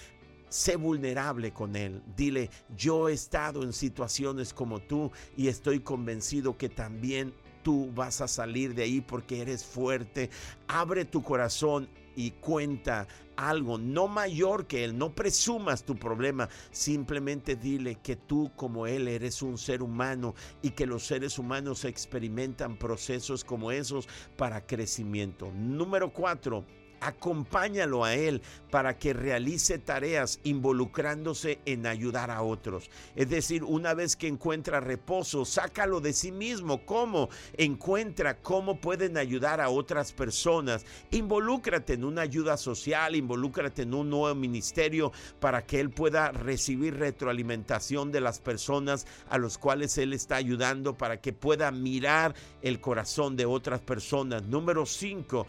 Sé 0.48 0.76
vulnerable 0.76 1.52
con 1.52 1.76
Él. 1.76 2.02
Dile, 2.16 2.50
yo 2.76 3.08
he 3.08 3.12
estado 3.12 3.62
en 3.62 3.72
situaciones 3.72 4.52
como 4.52 4.80
tú 4.80 5.10
y 5.36 5.48
estoy 5.48 5.80
convencido 5.80 6.56
que 6.56 6.68
también 6.68 7.34
tú 7.62 7.90
vas 7.94 8.20
a 8.20 8.28
salir 8.28 8.74
de 8.74 8.84
ahí 8.84 9.00
porque 9.00 9.40
eres 9.40 9.64
fuerte. 9.64 10.30
Abre 10.68 11.04
tu 11.04 11.22
corazón 11.22 11.88
y 12.14 12.30
cuenta 12.30 13.06
algo 13.36 13.76
no 13.76 14.08
mayor 14.08 14.66
que 14.66 14.84
Él. 14.84 14.96
No 14.96 15.14
presumas 15.14 15.84
tu 15.84 15.96
problema. 15.96 16.48
Simplemente 16.70 17.56
dile 17.56 17.96
que 17.96 18.16
tú 18.16 18.50
como 18.56 18.86
Él 18.86 19.08
eres 19.08 19.42
un 19.42 19.58
ser 19.58 19.82
humano 19.82 20.34
y 20.62 20.70
que 20.70 20.86
los 20.86 21.04
seres 21.04 21.38
humanos 21.38 21.84
experimentan 21.84 22.78
procesos 22.78 23.44
como 23.44 23.70
esos 23.70 24.08
para 24.36 24.66
crecimiento. 24.66 25.52
Número 25.52 26.12
cuatro 26.12 26.64
Acompáñalo 27.00 28.04
a 28.04 28.14
él 28.14 28.42
para 28.70 28.98
que 28.98 29.12
realice 29.12 29.78
tareas 29.78 30.40
involucrándose 30.44 31.60
en 31.64 31.86
ayudar 31.86 32.30
a 32.30 32.42
otros. 32.42 32.90
Es 33.14 33.28
decir, 33.28 33.64
una 33.64 33.94
vez 33.94 34.16
que 34.16 34.28
encuentra 34.28 34.80
reposo, 34.80 35.44
sácalo 35.44 36.00
de 36.00 36.12
sí 36.12 36.32
mismo. 36.32 36.84
¿Cómo? 36.84 37.28
Encuentra 37.56 38.38
cómo 38.38 38.80
pueden 38.80 39.16
ayudar 39.16 39.60
a 39.60 39.68
otras 39.68 40.12
personas. 40.12 40.84
Involúcrate 41.10 41.94
en 41.94 42.04
una 42.04 42.22
ayuda 42.22 42.56
social, 42.56 43.16
involúcrate 43.16 43.82
en 43.82 43.94
un 43.94 44.10
nuevo 44.10 44.34
ministerio 44.34 45.12
para 45.40 45.64
que 45.64 45.80
él 45.80 45.90
pueda 45.90 46.32
recibir 46.32 46.96
retroalimentación 46.96 48.12
de 48.12 48.20
las 48.20 48.40
personas 48.40 49.06
a 49.28 49.38
los 49.38 49.58
cuales 49.58 49.96
él 49.98 50.12
está 50.12 50.36
ayudando, 50.36 50.96
para 50.96 51.20
que 51.20 51.32
pueda 51.32 51.70
mirar 51.70 52.34
el 52.62 52.80
corazón 52.80 53.36
de 53.36 53.46
otras 53.46 53.80
personas. 53.80 54.42
Número 54.42 54.86
cinco, 54.86 55.46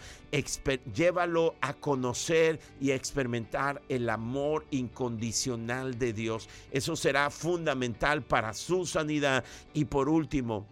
llévalo 0.94 1.37
a 1.62 1.74
conocer 1.74 2.60
y 2.80 2.92
a 2.92 2.96
experimentar 2.96 3.82
el 3.90 4.10
amor 4.10 4.66
incondicional 4.72 5.98
de 5.98 6.14
Dios. 6.14 6.50
Eso 6.72 6.96
será 6.96 7.30
fundamental 7.30 8.24
para 8.24 8.54
su 8.54 8.86
sanidad. 8.86 9.44
Y 9.74 9.86
por 9.86 10.10
último, 10.10 10.66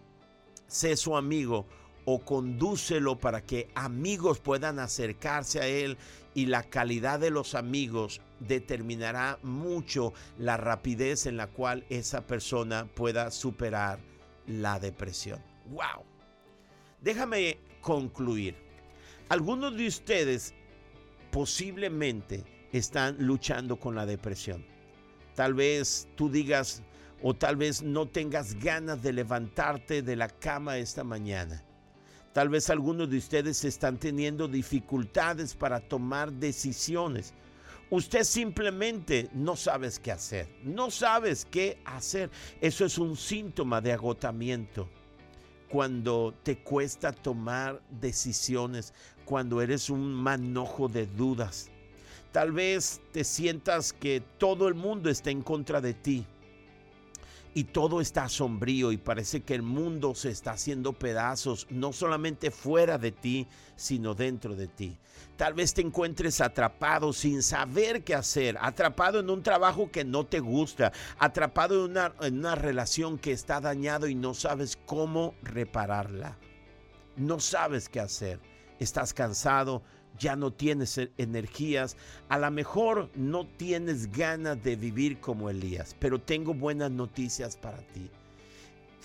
sé 0.68 0.96
su 0.96 1.16
amigo 1.16 1.66
o 2.06 2.20
condúcelo 2.20 3.18
para 3.18 3.42
que 3.42 3.70
amigos 3.76 4.40
puedan 4.40 4.80
acercarse 4.80 5.60
a 5.60 5.68
él 5.68 5.98
y 6.34 6.46
la 6.48 6.64
calidad 6.64 7.20
de 7.20 7.32
los 7.32 7.56
amigos 7.56 8.22
determinará 8.40 9.40
mucho 9.42 10.14
la 10.38 10.58
rapidez 10.58 11.26
en 11.26 11.38
la 11.38 11.48
cual 11.48 11.86
esa 11.90 12.28
persona 12.28 12.88
pueda 12.94 13.32
superar 13.32 14.00
la 14.46 14.80
depresión. 14.80 15.42
¡Wow! 15.68 16.04
Déjame 17.02 17.58
concluir. 17.82 18.65
Algunos 19.28 19.76
de 19.76 19.88
ustedes 19.88 20.54
posiblemente 21.32 22.44
están 22.72 23.18
luchando 23.20 23.80
con 23.80 23.96
la 23.96 24.06
depresión. 24.06 24.64
Tal 25.34 25.56
vez 25.56 26.08
tú 26.16 26.30
digas 26.30 26.84
o 27.24 27.34
tal 27.34 27.56
vez 27.56 27.82
no 27.82 28.08
tengas 28.08 28.54
ganas 28.54 29.02
de 29.02 29.14
levantarte 29.14 30.04
de 30.04 30.16
la 30.16 30.30
cama 30.30 30.78
esta 30.78 31.04
mañana. 31.04 31.64
Tal 32.34 32.50
vez 32.50 32.70
algunos 32.70 33.10
de 33.10 33.18
ustedes 33.18 33.64
están 33.66 33.98
teniendo 33.98 34.48
dificultades 34.48 35.56
para 35.56 35.80
tomar 35.80 36.32
decisiones. 36.32 37.34
Usted 37.90 38.24
simplemente 38.26 39.30
no 39.34 39.56
sabes 39.56 39.98
qué 39.98 40.12
hacer. 40.12 40.48
No 40.64 40.92
sabes 40.92 41.46
qué 41.50 41.80
hacer. 41.84 42.30
Eso 42.62 42.86
es 42.86 43.00
un 43.00 43.16
síntoma 43.18 43.82
de 43.82 43.92
agotamiento 43.92 44.88
cuando 45.70 46.34
te 46.44 46.58
cuesta 46.58 47.12
tomar 47.12 47.82
decisiones, 48.00 48.94
cuando 49.26 49.62
eres 49.62 49.90
un 49.90 50.14
manojo 50.14 50.88
de 50.88 51.06
dudas. 51.06 51.70
Tal 52.32 52.52
vez 52.52 53.02
te 53.12 53.24
sientas 53.24 53.94
que 53.94 54.22
todo 54.38 54.68
el 54.68 54.76
mundo 54.76 55.10
está 55.10 55.32
en 55.32 55.42
contra 55.42 55.82
de 55.82 55.94
ti 55.94 56.26
y 57.58 57.64
todo 57.64 58.02
está 58.02 58.28
sombrío 58.28 58.92
y 58.92 58.98
parece 58.98 59.42
que 59.42 59.56
el 59.56 59.62
mundo 59.62 60.14
se 60.14 60.30
está 60.30 60.52
haciendo 60.52 60.92
pedazos, 60.92 61.68
no 61.70 61.94
solamente 61.94 62.52
fuera 62.52 62.98
de 62.98 63.14
ti, 63.14 63.48
sino 63.78 64.14
dentro 64.14 64.58
de 64.58 64.68
ti. 64.68 64.98
Tal 65.38 65.54
vez 65.54 65.74
te 65.74 65.82
encuentres 65.82 66.42
atrapado 66.42 67.14
sin 67.14 67.42
saber 67.42 68.04
qué 68.04 68.14
hacer, 68.14 68.58
atrapado 68.60 69.22
en 69.22 69.30
un 69.30 69.42
trabajo 69.42 69.90
que 69.90 70.04
no 70.04 70.26
te 70.26 70.42
gusta, 70.42 70.92
atrapado 71.18 71.86
en 71.86 72.36
una, 72.36 72.56
relación 72.56 73.18
que 73.18 73.32
está 73.32 73.62
dañado 73.62 74.10
y 74.10 74.16
no 74.16 74.34
sabes 74.34 74.78
cómo 74.86 75.34
repararla. 75.42 76.38
No 77.16 77.40
sabes 77.40 77.88
qué 77.88 78.02
hacer. 78.02 78.42
Estás 78.80 79.14
cansado, 79.14 79.82
ya 80.18 80.36
no 80.36 80.52
tienes 80.52 80.98
e-, 80.98 81.12
energías, 81.18 81.98
a 82.30 82.38
lo 82.38 82.50
mejor 82.52 83.10
no 83.16 83.46
tienes 83.46 84.12
ganas 84.12 84.62
de 84.64 84.76
vivir 84.76 85.20
como 85.20 85.50
Elías, 85.50 85.96
pero 86.00 86.20
tengo 86.20 86.54
buenas 86.54 86.92
noticias 86.92 87.56
para 87.56 87.78
ti. 87.78 88.10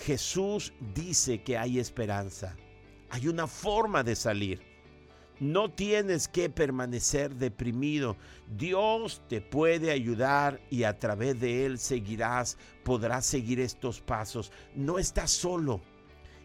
Jesús 0.05 0.73
dice 0.95 1.43
que 1.43 1.59
hay 1.59 1.79
esperanza, 1.79 2.57
hay 3.11 3.29
una 3.29 3.47
forma 3.47 4.03
de 4.03 4.17
salir. 4.17 4.71
No 5.41 5.71
tienes 5.71 6.29
que 6.29 6.51
permanecer 6.51 7.35
deprimido. 7.35 8.17
Dios 8.47 9.23
te 9.27 9.41
puede 9.41 9.91
ayudar 9.91 10.61
y 10.69 10.83
a 10.83 10.99
través 10.99 11.41
de 11.41 11.65
Él 11.65 11.79
seguirás, 11.79 12.59
podrás 12.85 13.25
seguir 13.25 13.59
estos 13.59 14.03
pasos. 14.03 14.53
No 14.75 14.99
estás 14.99 15.31
solo. 15.31 15.81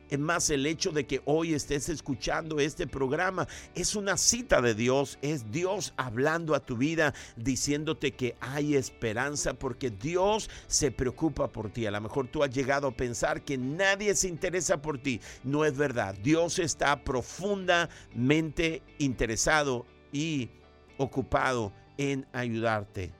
Es 0.10 0.20
más, 0.20 0.50
el 0.52 0.66
hecho 0.68 0.92
de 0.92 1.08
que 1.08 1.22
hoy 1.26 1.54
estés 1.54 1.90
escuchando 1.90 2.60
este 2.60 2.86
programa 2.86 3.48
es 3.74 3.96
una 3.96 4.18
cita 4.18 4.62
de 4.62 4.76
Dios, 4.76 5.18
es 5.24 5.52
Dios 5.52 5.94
hablando 5.98 6.54
a 6.54 6.60
tu 6.60 6.78
vida, 6.78 7.14
diciéndote 7.36 8.12
que 8.12 8.36
hay 8.40 8.76
esperanza 8.76 9.56
porque 9.56 9.90
Dios 9.90 10.50
se 10.68 10.92
preocupa 10.92 11.52
por 11.52 11.72
ti. 11.72 11.88
A 11.88 11.92
lo 11.92 12.02
mejor 12.02 12.28
tú 12.28 12.44
has 12.44 12.52
llegado 12.52 12.88
a 12.88 12.96
pensar 12.96 13.42
que 13.42 13.58
nadie 13.58 14.14
se 14.14 14.28
interesa 14.28 14.80
por 14.80 15.00
ti. 15.00 15.20
No 15.44 15.66
es 15.66 15.76
verdad. 15.76 16.16
Dios 16.22 16.60
está 16.60 17.04
profundamente 17.04 18.84
interesado 19.00 19.88
y 20.12 20.50
ocupado 20.98 21.74
en 21.98 22.28
ayudarte. 22.32 23.12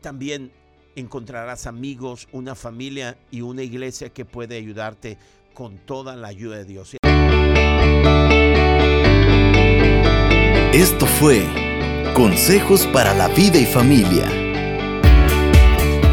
También 0.00 0.52
encontrarás 0.96 1.66
amigos, 1.66 2.26
una 2.32 2.54
familia 2.54 3.16
y 3.30 3.42
una 3.42 3.62
iglesia 3.62 4.08
que 4.08 4.24
puede 4.24 4.56
ayudarte 4.56 5.18
con 5.54 5.78
toda 5.78 6.16
la 6.16 6.28
ayuda 6.28 6.56
de 6.56 6.64
Dios. 6.64 6.96
Esto 10.72 11.06
fue 11.06 11.46
Consejos 12.14 12.86
para 12.86 13.12
la 13.12 13.28
vida 13.28 13.58
y 13.58 13.66
familia. 13.66 14.26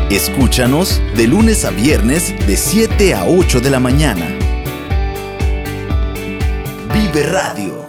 Escúchanos 0.10 1.02
de 1.16 1.28
lunes 1.28 1.64
a 1.64 1.72
viernes 1.72 2.36
de 2.46 2.58
7 2.58 3.14
a 3.14 3.26
8 3.26 3.62
de 3.62 3.70
la 3.70 3.80
mañana. 3.80 4.28
Vive 6.94 7.24
Radio 7.24 7.83